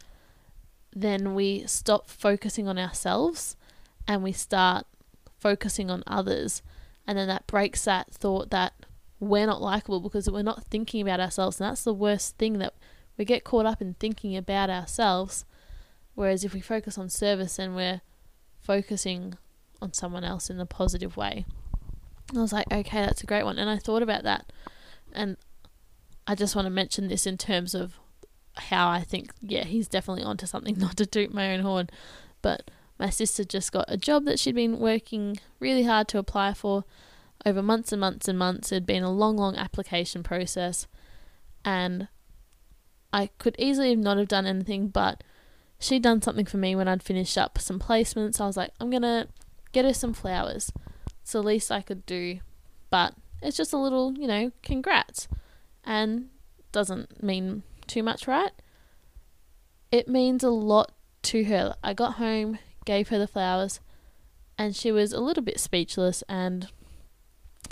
then 0.96 1.36
we 1.36 1.66
stop 1.68 2.10
focusing 2.10 2.68
on 2.68 2.80
ourselves 2.80 3.57
and 4.08 4.24
we 4.24 4.32
start 4.32 4.86
focusing 5.40 5.90
on 5.90 6.04
others. 6.08 6.62
And 7.06 7.18
then 7.18 7.28
that 7.28 7.48
breaks 7.48 7.86
that 7.86 8.14
thought 8.14 8.50
that 8.50 8.74
we're 9.20 9.46
not 9.46 9.62
likable 9.62 10.00
because 10.00 10.30
we're 10.30 10.42
not 10.42 10.66
thinking 10.66 11.02
about 11.02 11.20
ourselves. 11.20 11.60
And 11.60 11.70
that's 11.70 11.84
the 11.84 11.94
worst 11.94 12.38
thing 12.38 12.60
that 12.60 12.74
we 13.18 13.26
get 13.26 13.44
caught 13.44 13.66
up 13.66 13.82
in 13.82 13.96
thinking 13.96 14.36
about 14.36 14.70
ourselves. 14.70 15.46
Whereas 16.16 16.44
if 16.44 16.54
we 16.54 16.62
focus 16.62 16.98
on 16.98 17.10
service 17.10 17.60
and 17.60 17.76
we're 17.76 18.02
focusing 18.60 19.36
on 19.82 19.94
someone 19.94 20.24
else 20.24 20.50
in 20.50 20.60
a 20.60 20.66
positive 20.66 21.18
way. 21.18 21.46
I 22.36 22.40
was 22.40 22.52
like, 22.52 22.72
okay, 22.72 23.02
that's 23.02 23.24
a 23.24 23.28
great 23.28 23.46
one. 23.46 23.58
And 23.58 23.70
I 23.70 23.78
thought 23.78 24.02
about 24.02 24.24
that. 24.24 24.52
And 25.14 25.38
I 26.26 26.36
just 26.36 26.56
want 26.56 26.66
to 26.66 26.70
mention 26.70 27.08
this 27.08 27.26
in 27.26 27.38
terms 27.38 27.74
of 27.74 28.00
how 28.56 28.90
I 28.90 29.02
think, 29.02 29.32
yeah, 29.42 29.64
he's 29.64 29.88
definitely 29.88 30.24
onto 30.24 30.46
something, 30.46 30.76
not 30.80 30.98
to 30.98 31.06
toot 31.06 31.34
my 31.34 31.54
own 31.54 31.62
horn. 31.62 31.90
But 32.42 32.70
my 33.00 33.10
sister 33.10 33.44
just 33.44 33.72
got 33.72 33.86
a 33.88 33.98
job 33.98 34.26
that 34.26 34.40
she'd 34.40 34.56
been 34.56 34.80
working 34.80 35.38
really 35.60 35.84
hard 35.84 36.08
to 36.10 36.18
apply 36.18 36.54
for 36.54 36.84
over 37.46 37.62
months 37.62 37.92
and 37.92 38.02
months 38.02 38.28
and 38.28 38.38
months. 38.38 38.72
It 38.72 38.76
had 38.76 38.86
been 38.86 39.04
a 39.04 39.12
long, 39.12 39.38
long 39.38 39.56
application 39.56 40.24
process. 40.24 40.88
And 41.64 42.08
I 43.14 43.28
could 43.38 43.56
easily 43.60 43.96
not 43.96 44.18
have 44.18 44.28
done 44.28 44.46
anything, 44.46 44.88
but 44.88 45.24
she'd 45.80 46.04
done 46.04 46.22
something 46.22 46.46
for 46.46 46.58
me 46.58 46.76
when 46.76 46.88
I'd 46.88 47.04
finished 47.04 47.38
up 47.38 47.60
some 47.60 47.80
placements. 47.80 48.42
I 48.42 48.48
was 48.48 48.58
like, 48.58 48.72
I'm 48.80 48.90
gonna 48.90 49.28
get 49.72 49.86
her 49.86 49.94
some 49.94 50.14
flowers. 50.14 50.72
It's 51.22 51.34
the 51.34 51.44
least 51.44 51.72
I 51.72 51.82
could 51.82 52.06
do, 52.06 52.40
but 52.90 53.14
it's 53.42 53.58
just 53.58 53.74
a 53.74 53.78
little, 53.78 54.14
you 54.14 54.28
know, 54.28 54.52
congrats, 54.64 55.28
and 55.84 56.30
doesn't 56.72 57.22
mean 57.24 57.64
too 57.86 58.02
much, 58.02 58.28
right? 58.28 58.52
It 59.92 60.08
means 60.08 60.44
a 60.44 60.50
lot 60.50 60.92
to 61.24 61.44
her. 61.46 61.76
I 61.84 61.94
got 61.94 62.14
home, 62.14 62.60
gave 62.88 63.10
her 63.10 63.20
the 63.20 63.28
flowers, 63.28 63.80
and 64.58 64.76
she 64.76 64.92
was 64.92 65.14
a 65.14 65.20
little 65.20 65.44
bit 65.44 65.60
speechless, 65.60 66.24
and 66.28 66.70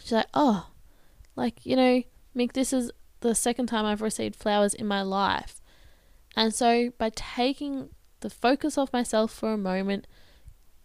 she's 0.01 0.11
like, 0.11 0.27
"Oh, 0.33 0.67
like 1.35 1.65
you 1.65 1.75
know, 1.75 2.03
Mick, 2.35 2.53
this 2.53 2.71
is 2.73 2.91
the 3.21 3.33
second 3.33 3.67
time 3.67 3.85
I've 3.85 4.01
received 4.01 4.35
flowers 4.35 4.73
in 4.73 4.87
my 4.87 5.01
life. 5.01 5.61
And 6.35 6.53
so 6.53 6.91
by 6.97 7.11
taking 7.15 7.89
the 8.19 8.29
focus 8.29 8.77
off 8.77 8.93
myself 8.93 9.31
for 9.31 9.53
a 9.53 9.57
moment, 9.57 10.05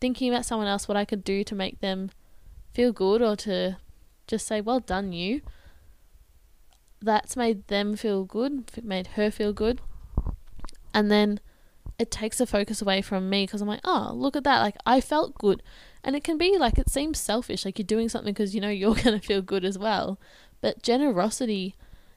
thinking 0.01 0.33
about 0.33 0.47
someone 0.47 0.69
else, 0.69 0.89
what 0.89 0.97
I 0.97 1.05
could 1.05 1.25
do 1.25 1.45
to 1.45 1.55
make 1.55 1.81
them 1.81 2.11
feel 2.73 2.93
good 2.93 3.21
or 3.21 3.37
to 3.37 3.77
just 4.27 4.47
say, 4.47 4.61
well 4.61 4.81
done, 4.81 5.13
you, 5.13 5.43
that's 7.03 7.37
made 7.37 7.67
them 7.69 7.97
feel 7.97 8.25
good, 8.25 8.71
made 8.83 9.09
her 9.09 9.31
feel 9.31 9.53
good. 9.53 9.81
And 10.95 11.11
then 11.11 11.41
it 12.01 12.11
takes 12.11 12.39
the 12.39 12.47
focus 12.47 12.81
away 12.81 13.03
from 13.03 13.29
me 13.29 13.45
because 13.45 13.61
I'm 13.61 13.69
like, 13.69 13.83
oh, 13.85 14.13
look 14.15 14.35
at 14.35 14.43
that. 14.45 14.61
Like, 14.61 14.77
I 14.87 15.03
felt 15.03 15.37
good. 15.37 15.63
And 16.03 16.17
it 16.17 16.25
can 16.25 16.39
be 16.39 16.57
like, 16.57 16.79
it 16.79 16.89
seems 16.89 17.19
selfish, 17.19 17.67
like 17.67 17.79
you're 17.79 17.85
doing 17.85 18.09
something 18.09 18.33
because 18.33 18.55
you 18.55 18.61
know 18.63 18.71
you're 18.71 18.95
going 19.05 19.21
to 19.21 19.27
feel 19.27 19.43
good 19.43 19.67
as 19.67 19.79
well. 19.79 20.19
But 20.63 20.83
generosity 20.83 21.75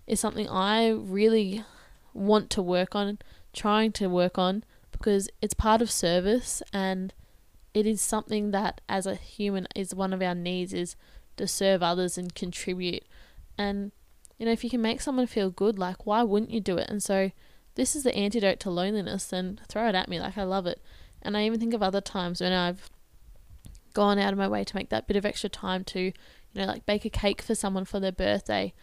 is 0.07 0.21
something 0.21 0.47
I 0.47 0.87
really 0.89 1.65
want 2.13 2.49
to 2.51 2.61
work 2.61 2.95
on, 2.95 3.19
trying 3.51 3.91
to 3.93 4.07
work 4.07 4.37
on, 4.37 4.63
because 4.93 5.29
it's 5.41 5.53
part 5.53 5.81
of 5.81 5.91
service 5.91 6.63
and 6.71 7.13
it 7.73 7.85
is 7.85 7.99
something 8.01 8.51
that 8.51 8.79
as 8.87 9.05
a 9.05 9.15
human 9.15 9.67
is 9.75 9.93
one 9.93 10.13
of 10.13 10.21
our 10.21 10.35
needs 10.35 10.73
is 10.73 10.95
to 11.35 11.45
serve 11.45 11.83
others 11.83 12.17
and 12.17 12.33
contribute. 12.33 13.03
And 13.57 13.91
you 14.37 14.45
know, 14.45 14.53
if 14.53 14.63
you 14.63 14.69
can 14.69 14.81
make 14.81 15.01
someone 15.01 15.27
feel 15.27 15.49
good, 15.49 15.77
like 15.77 16.05
why 16.05 16.23
wouldn't 16.23 16.51
you 16.51 16.61
do 16.61 16.77
it? 16.77 16.89
And 16.89 17.03
so 17.03 17.31
this 17.75 17.95
is 17.95 18.03
the 18.03 18.15
antidote 18.15 18.59
to 18.61 18.69
loneliness, 18.69 19.25
then 19.25 19.59
throw 19.67 19.87
it 19.87 19.95
at 19.95 20.09
me. 20.09 20.19
Like 20.19 20.37
I 20.37 20.43
love 20.43 20.65
it. 20.67 20.81
And 21.21 21.37
I 21.37 21.45
even 21.45 21.59
think 21.59 21.73
of 21.73 21.81
other 21.81 22.01
times 22.01 22.41
when 22.41 22.51
I've 22.51 22.89
gone 23.93 24.19
out 24.19 24.33
of 24.33 24.39
my 24.39 24.47
way 24.47 24.63
to 24.63 24.75
make 24.75 24.89
that 24.89 25.07
bit 25.07 25.17
of 25.17 25.25
extra 25.25 25.49
time 25.49 25.83
to, 25.85 25.99
you 25.99 26.13
know, 26.53 26.65
like 26.65 26.85
bake 26.85 27.05
a 27.05 27.09
cake 27.09 27.41
for 27.41 27.55
someone 27.55 27.85
for 27.85 27.99
their 27.99 28.11
birthday. 28.11 28.73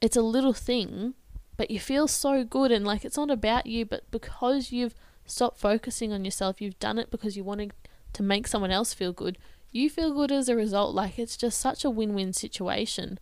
It's 0.00 0.16
a 0.16 0.22
little 0.22 0.52
thing, 0.52 1.14
but 1.56 1.70
you 1.70 1.80
feel 1.80 2.08
so 2.08 2.44
good 2.44 2.70
and 2.70 2.86
like 2.86 3.04
it's 3.04 3.16
not 3.16 3.30
about 3.30 3.66
you, 3.66 3.84
but 3.84 4.10
because 4.10 4.72
you've 4.72 4.94
stopped 5.26 5.58
focusing 5.58 6.12
on 6.12 6.24
yourself, 6.24 6.60
you've 6.60 6.78
done 6.78 6.98
it 6.98 7.10
because 7.10 7.36
you 7.36 7.44
wanted 7.44 7.72
to 8.12 8.22
make 8.22 8.46
someone 8.46 8.70
else 8.70 8.94
feel 8.94 9.12
good. 9.12 9.38
You 9.70 9.90
feel 9.90 10.12
good 10.12 10.32
as 10.32 10.48
a 10.48 10.56
result. 10.56 10.94
Like 10.94 11.18
it's 11.18 11.36
just 11.36 11.60
such 11.60 11.84
a 11.84 11.90
win 11.90 12.14
win 12.14 12.32
situation. 12.32 13.18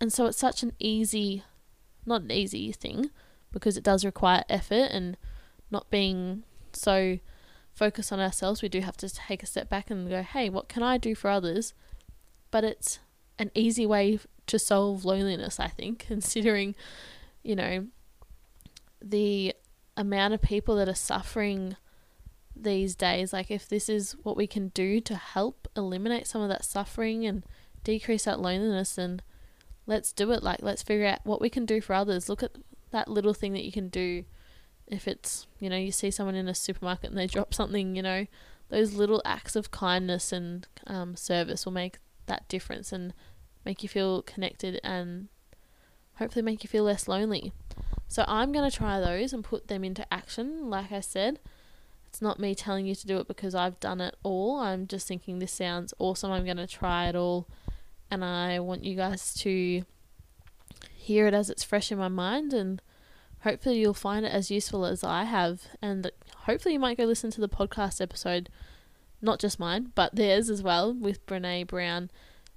And 0.00 0.12
so 0.12 0.26
it's 0.26 0.38
such 0.38 0.62
an 0.62 0.72
easy, 0.78 1.44
not 2.04 2.22
an 2.22 2.30
easy 2.32 2.72
thing, 2.72 3.10
because 3.52 3.76
it 3.76 3.84
does 3.84 4.04
require 4.04 4.44
effort 4.48 4.90
and 4.90 5.16
not 5.70 5.90
being 5.90 6.42
so 6.72 7.18
focused 7.72 8.12
on 8.12 8.20
ourselves. 8.20 8.62
We 8.62 8.68
do 8.68 8.80
have 8.80 8.96
to 8.98 9.08
take 9.08 9.42
a 9.42 9.46
step 9.46 9.68
back 9.68 9.90
and 9.90 10.08
go, 10.08 10.22
hey, 10.22 10.48
what 10.48 10.68
can 10.68 10.82
I 10.82 10.98
do 10.98 11.14
for 11.14 11.30
others? 11.30 11.74
But 12.50 12.64
it's 12.64 12.98
an 13.38 13.50
easy 13.54 13.86
way 13.86 14.20
to 14.46 14.58
solve 14.58 15.04
loneliness, 15.04 15.58
I 15.58 15.68
think, 15.68 15.98
considering, 16.06 16.74
you 17.42 17.56
know, 17.56 17.86
the 19.00 19.54
amount 19.96 20.34
of 20.34 20.42
people 20.42 20.76
that 20.76 20.88
are 20.88 20.94
suffering 20.94 21.76
these 22.54 22.94
days. 22.94 23.32
Like, 23.32 23.50
if 23.50 23.68
this 23.68 23.88
is 23.88 24.16
what 24.22 24.36
we 24.36 24.46
can 24.46 24.68
do 24.68 25.00
to 25.00 25.16
help 25.16 25.68
eliminate 25.76 26.26
some 26.26 26.42
of 26.42 26.48
that 26.48 26.64
suffering 26.64 27.26
and 27.26 27.44
decrease 27.84 28.24
that 28.24 28.40
loneliness, 28.40 28.94
then 28.96 29.22
let's 29.86 30.12
do 30.12 30.30
it. 30.32 30.42
Like, 30.42 30.60
let's 30.62 30.82
figure 30.82 31.06
out 31.06 31.20
what 31.24 31.40
we 31.40 31.50
can 31.50 31.66
do 31.66 31.80
for 31.80 31.94
others. 31.94 32.28
Look 32.28 32.42
at 32.42 32.56
that 32.92 33.08
little 33.08 33.34
thing 33.34 33.52
that 33.52 33.64
you 33.64 33.72
can 33.72 33.88
do. 33.88 34.24
If 34.86 35.08
it's, 35.08 35.46
you 35.58 35.68
know, 35.68 35.76
you 35.76 35.92
see 35.92 36.10
someone 36.10 36.34
in 36.34 36.48
a 36.48 36.54
supermarket 36.54 37.10
and 37.10 37.18
they 37.18 37.26
drop 37.26 37.54
something, 37.54 37.96
you 37.96 38.02
know, 38.02 38.26
those 38.68 38.94
little 38.94 39.22
acts 39.24 39.56
of 39.56 39.70
kindness 39.70 40.32
and 40.32 40.66
um, 40.86 41.16
service 41.16 41.64
will 41.64 41.72
make 41.72 41.98
that 42.26 42.48
difference 42.48 42.92
and 42.92 43.12
make 43.64 43.82
you 43.82 43.88
feel 43.88 44.22
connected 44.22 44.80
and 44.82 45.28
hopefully 46.16 46.42
make 46.42 46.62
you 46.62 46.68
feel 46.68 46.84
less 46.84 47.08
lonely. 47.08 47.52
So 48.08 48.24
I'm 48.28 48.52
going 48.52 48.68
to 48.68 48.76
try 48.76 49.00
those 49.00 49.32
and 49.32 49.42
put 49.44 49.68
them 49.68 49.84
into 49.84 50.10
action. 50.12 50.68
Like 50.68 50.92
I 50.92 51.00
said, 51.00 51.40
it's 52.06 52.20
not 52.20 52.38
me 52.38 52.54
telling 52.54 52.86
you 52.86 52.94
to 52.94 53.06
do 53.06 53.18
it 53.18 53.28
because 53.28 53.54
I've 53.54 53.80
done 53.80 54.00
it 54.00 54.16
all. 54.22 54.60
I'm 54.60 54.86
just 54.86 55.08
thinking 55.08 55.38
this 55.38 55.52
sounds 55.52 55.94
awesome. 55.98 56.30
I'm 56.30 56.44
going 56.44 56.58
to 56.58 56.66
try 56.66 57.08
it 57.08 57.16
all. 57.16 57.48
And 58.10 58.22
I 58.22 58.60
want 58.60 58.84
you 58.84 58.94
guys 58.94 59.32
to 59.36 59.84
hear 61.02 61.26
it 61.26 61.34
as 61.34 61.50
it's 61.50 61.64
fresh 61.64 61.90
in 61.90 61.98
my 61.98 62.08
mind 62.08 62.52
and 62.52 62.80
hopefully 63.40 63.80
you'll 63.80 63.92
find 63.92 64.24
it 64.24 64.32
as 64.32 64.50
useful 64.50 64.84
as 64.84 65.02
I 65.02 65.24
have. 65.24 65.62
And 65.80 66.10
hopefully 66.46 66.74
you 66.74 66.80
might 66.80 66.96
go 66.96 67.04
listen 67.04 67.30
to 67.32 67.40
the 67.40 67.48
podcast 67.48 68.00
episode 68.00 68.48
not 69.24 69.38
just 69.38 69.60
mine 69.60 69.92
but 69.94 70.16
theirs 70.16 70.50
as 70.50 70.62
well 70.62 70.92
with 70.92 71.24
Brene 71.26 71.66
Brown. 71.66 72.10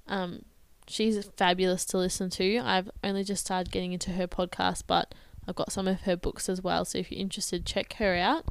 Um, 0.07 0.43
she's 0.87 1.25
fabulous 1.37 1.85
to 1.85 1.97
listen 1.97 2.29
to. 2.31 2.59
I've 2.59 2.89
only 3.03 3.23
just 3.23 3.45
started 3.45 3.71
getting 3.71 3.93
into 3.93 4.11
her 4.11 4.27
podcast 4.27 4.83
but 4.85 5.15
I've 5.47 5.55
got 5.55 5.71
some 5.71 5.87
of 5.87 6.01
her 6.01 6.15
books 6.15 6.47
as 6.47 6.61
well. 6.61 6.85
So 6.85 6.99
if 6.99 7.11
you're 7.11 7.21
interested 7.21 7.65
check 7.65 7.93
her 7.93 8.15
out 8.15 8.45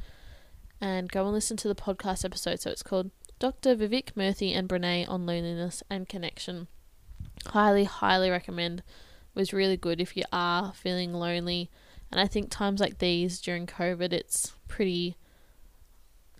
and 0.81 1.09
go 1.09 1.23
and 1.23 1.31
listen 1.31 1.55
to 1.57 1.69
the 1.69 1.75
podcast 1.75 2.25
episode. 2.25 2.59
So 2.59 2.69
it's 2.69 2.83
called 2.83 3.11
Dr. 3.39 3.75
Vivek 3.75 4.13
Murthy 4.13 4.53
and 4.53 4.67
Brene 4.67 5.09
on 5.09 5.25
loneliness 5.25 5.83
and 5.89 6.07
connection. 6.09 6.67
Highly 7.47 7.85
highly 7.85 8.29
recommend 8.29 8.83
was 9.35 9.53
really 9.53 9.77
good 9.77 10.01
if 10.01 10.15
you 10.17 10.23
are 10.31 10.73
feeling 10.73 11.13
lonely. 11.13 11.69
And 12.11 12.19
I 12.19 12.27
think 12.27 12.49
times 12.49 12.79
like 12.79 12.99
these 12.99 13.39
during 13.41 13.67
COVID, 13.67 14.13
it's 14.13 14.53
pretty 14.67 15.17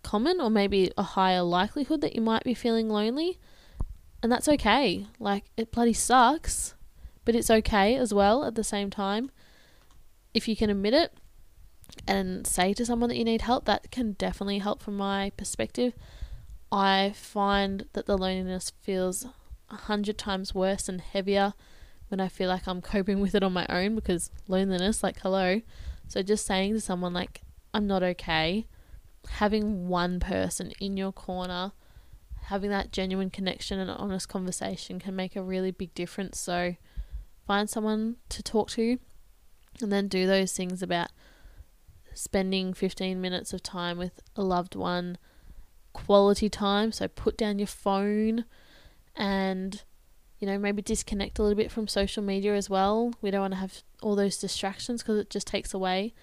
common 0.04 0.40
or 0.40 0.50
maybe 0.50 0.92
a 0.98 1.04
higher 1.04 1.42
likelihood 1.42 2.02
that 2.02 2.16
you 2.16 2.22
might 2.22 2.44
be 2.44 2.54
feeling 2.54 2.90
lonely. 2.90 3.40
And 4.24 4.32
that's 4.32 4.48
okay. 4.48 5.08
Like, 5.20 5.46
it 5.58 5.72
bloody 5.72 5.94
sucks, 5.94 6.74
but 7.26 7.36
it's 7.36 7.52
okay 7.52 7.96
as 7.96 8.14
well 8.14 8.46
at 8.46 8.56
the 8.56 8.64
same 8.64 8.90
time. 8.90 9.30
If 10.34 10.48
you 10.48 10.56
can 10.56 10.70
admit 10.70 10.94
it 10.94 11.14
and 12.08 12.48
say 12.48 12.74
to 12.74 12.86
someone 12.86 13.10
that 13.10 13.18
you 13.18 13.26
need 13.26 13.42
help, 13.42 13.66
that 13.66 13.92
can 13.92 14.14
definitely 14.14 14.60
help 14.60 14.82
from 14.82 14.98
my 14.98 15.32
perspective. 15.38 15.94
I 16.72 17.14
find 17.16 17.86
that 17.94 18.06
the 18.06 18.18
loneliness 18.18 18.72
feels 18.82 19.26
a 19.70 19.76
hundred 19.76 20.18
times 20.18 20.54
worse 20.54 20.88
and 20.88 21.02
heavier 21.02 21.54
when 22.10 22.20
I 22.20 22.28
feel 22.28 22.50
like 22.50 22.68
I'm 22.68 22.82
coping 22.82 23.20
with 23.20 23.36
it 23.36 23.44
on 23.44 23.54
my 23.54 23.66
own 23.70 23.96
because 23.96 24.32
loneliness, 24.48 25.04
like, 25.04 25.20
hello. 25.22 25.62
So 26.08 26.22
just 26.22 26.46
saying 26.46 26.74
to 26.74 26.82
someone, 26.82 27.14
like, 27.14 27.42
I'm 27.74 27.88
not 27.88 28.04
okay, 28.04 28.68
having 29.30 29.88
one 29.88 30.20
person 30.20 30.72
in 30.80 30.98
your 30.98 31.12
corner, 31.12 31.72
having 32.44 32.70
that 32.70 32.92
genuine 32.92 33.30
connection 33.30 33.80
and 33.80 33.90
honest 33.90 34.30
conversation 34.30 35.00
can 35.00 35.16
make 35.16 35.36
a 35.36 35.42
really 35.42 35.72
big 35.72 35.94
difference. 35.94 36.40
So 36.40 36.76
find 37.48 37.70
someone 37.70 38.18
to 38.30 38.44
talk 38.44 38.70
to 38.72 39.00
and 39.82 39.92
then 39.92 40.08
do 40.08 40.26
those 40.28 40.54
things 40.54 40.82
about 40.82 41.10
spending 42.14 42.74
15 42.74 43.20
minutes 43.20 43.52
of 43.52 43.62
time 43.62 43.98
with 43.98 44.22
a 44.36 44.42
loved 44.42 44.76
one, 44.76 45.18
quality 45.92 46.50
time. 46.50 46.92
So 46.92 47.08
put 47.08 47.38
down 47.38 47.60
your 47.60 47.68
phone 47.68 48.46
and 49.16 49.84
you 50.46 50.52
know, 50.52 50.60
maybe 50.60 50.84
disconnect 50.84 51.40
a 51.40 51.42
little 51.42 51.58
bit 51.58 51.72
from 51.72 51.88
social 51.88 52.22
media 52.22 52.54
as 52.54 52.70
well. 52.70 53.16
We 53.20 53.32
don't 53.32 53.42
want 53.42 53.54
to 53.56 53.60
have 53.60 53.82
all 54.04 54.16
those 54.16 54.38
distractions 54.38 55.02
because 55.02 55.18
it 55.18 55.32
just 55.32 55.48
takes 55.48 55.74
away. 55.74 56.14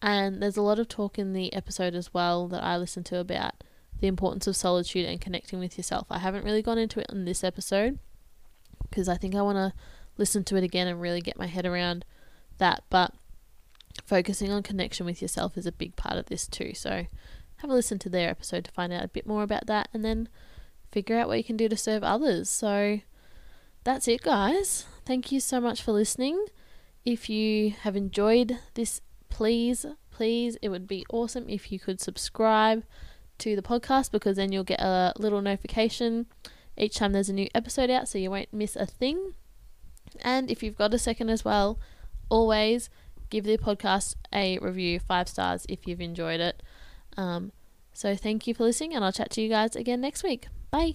And 0.00 0.40
there's 0.40 0.56
a 0.56 0.62
lot 0.62 0.78
of 0.78 0.86
talk 0.86 1.18
in 1.18 1.32
the 1.32 1.52
episode 1.52 1.96
as 1.96 2.14
well 2.14 2.46
that 2.46 2.62
I 2.62 2.76
listened 2.76 3.04
to 3.06 3.18
about 3.18 3.64
the 3.98 4.06
importance 4.06 4.46
of 4.46 4.54
solitude 4.54 5.06
and 5.06 5.20
connecting 5.20 5.58
with 5.58 5.76
yourself. 5.76 6.06
I 6.08 6.18
haven't 6.18 6.44
really 6.44 6.62
gone 6.62 6.78
into 6.78 7.00
it 7.00 7.10
in 7.10 7.24
this 7.24 7.42
episode 7.42 7.98
because 8.88 9.08
I 9.08 9.16
think 9.16 9.34
I 9.34 9.42
want 9.42 9.56
to 9.56 9.72
listen 10.18 10.44
to 10.44 10.56
it 10.56 10.62
again 10.62 10.86
and 10.86 11.00
really 11.00 11.20
get 11.20 11.36
my 11.36 11.46
head 11.46 11.66
around 11.66 12.04
that. 12.58 12.84
But 12.90 13.12
focusing 14.06 14.52
on 14.52 14.62
connection 14.62 15.04
with 15.04 15.20
yourself 15.20 15.58
is 15.58 15.66
a 15.66 15.72
big 15.72 15.96
part 15.96 16.16
of 16.16 16.26
this 16.26 16.46
too. 16.46 16.74
So 16.74 17.06
have 17.56 17.70
a 17.70 17.74
listen 17.74 17.98
to 17.98 18.08
their 18.08 18.30
episode 18.30 18.66
to 18.66 18.70
find 18.70 18.92
out 18.92 19.02
a 19.02 19.08
bit 19.08 19.26
more 19.26 19.42
about 19.42 19.66
that 19.66 19.88
and 19.92 20.04
then 20.04 20.28
figure 20.92 21.18
out 21.18 21.26
what 21.26 21.38
you 21.38 21.44
can 21.44 21.56
do 21.56 21.68
to 21.68 21.76
serve 21.76 22.04
others. 22.04 22.48
So 22.48 23.00
that's 23.84 24.08
it, 24.08 24.22
guys. 24.22 24.86
Thank 25.04 25.30
you 25.30 25.40
so 25.40 25.60
much 25.60 25.82
for 25.82 25.92
listening. 25.92 26.46
If 27.04 27.28
you 27.28 27.70
have 27.82 27.96
enjoyed 27.96 28.58
this, 28.74 29.00
please, 29.28 29.84
please, 30.10 30.56
it 30.62 30.70
would 30.70 30.88
be 30.88 31.04
awesome 31.10 31.48
if 31.48 31.70
you 31.70 31.78
could 31.78 32.00
subscribe 32.00 32.84
to 33.38 33.54
the 33.54 33.62
podcast 33.62 34.10
because 34.10 34.36
then 34.36 34.52
you'll 34.52 34.64
get 34.64 34.80
a 34.80 35.12
little 35.18 35.42
notification 35.42 36.26
each 36.76 36.96
time 36.96 37.12
there's 37.12 37.28
a 37.28 37.32
new 37.32 37.48
episode 37.54 37.90
out 37.90 38.08
so 38.08 38.18
you 38.18 38.30
won't 38.30 38.52
miss 38.52 38.76
a 38.76 38.86
thing. 38.86 39.34
And 40.22 40.50
if 40.50 40.62
you've 40.62 40.78
got 40.78 40.94
a 40.94 40.98
second 40.98 41.28
as 41.28 41.44
well, 41.44 41.78
always 42.28 42.90
give 43.30 43.44
the 43.44 43.58
podcast 43.58 44.16
a 44.32 44.58
review, 44.58 45.00
five 45.00 45.28
stars 45.28 45.66
if 45.68 45.86
you've 45.86 46.00
enjoyed 46.00 46.40
it. 46.40 46.62
Um, 47.16 47.52
so 47.92 48.16
thank 48.16 48.46
you 48.46 48.54
for 48.54 48.64
listening, 48.64 48.94
and 48.94 49.04
I'll 49.04 49.12
chat 49.12 49.30
to 49.30 49.40
you 49.40 49.48
guys 49.48 49.76
again 49.76 50.00
next 50.00 50.24
week. 50.24 50.48
Bye. 50.70 50.94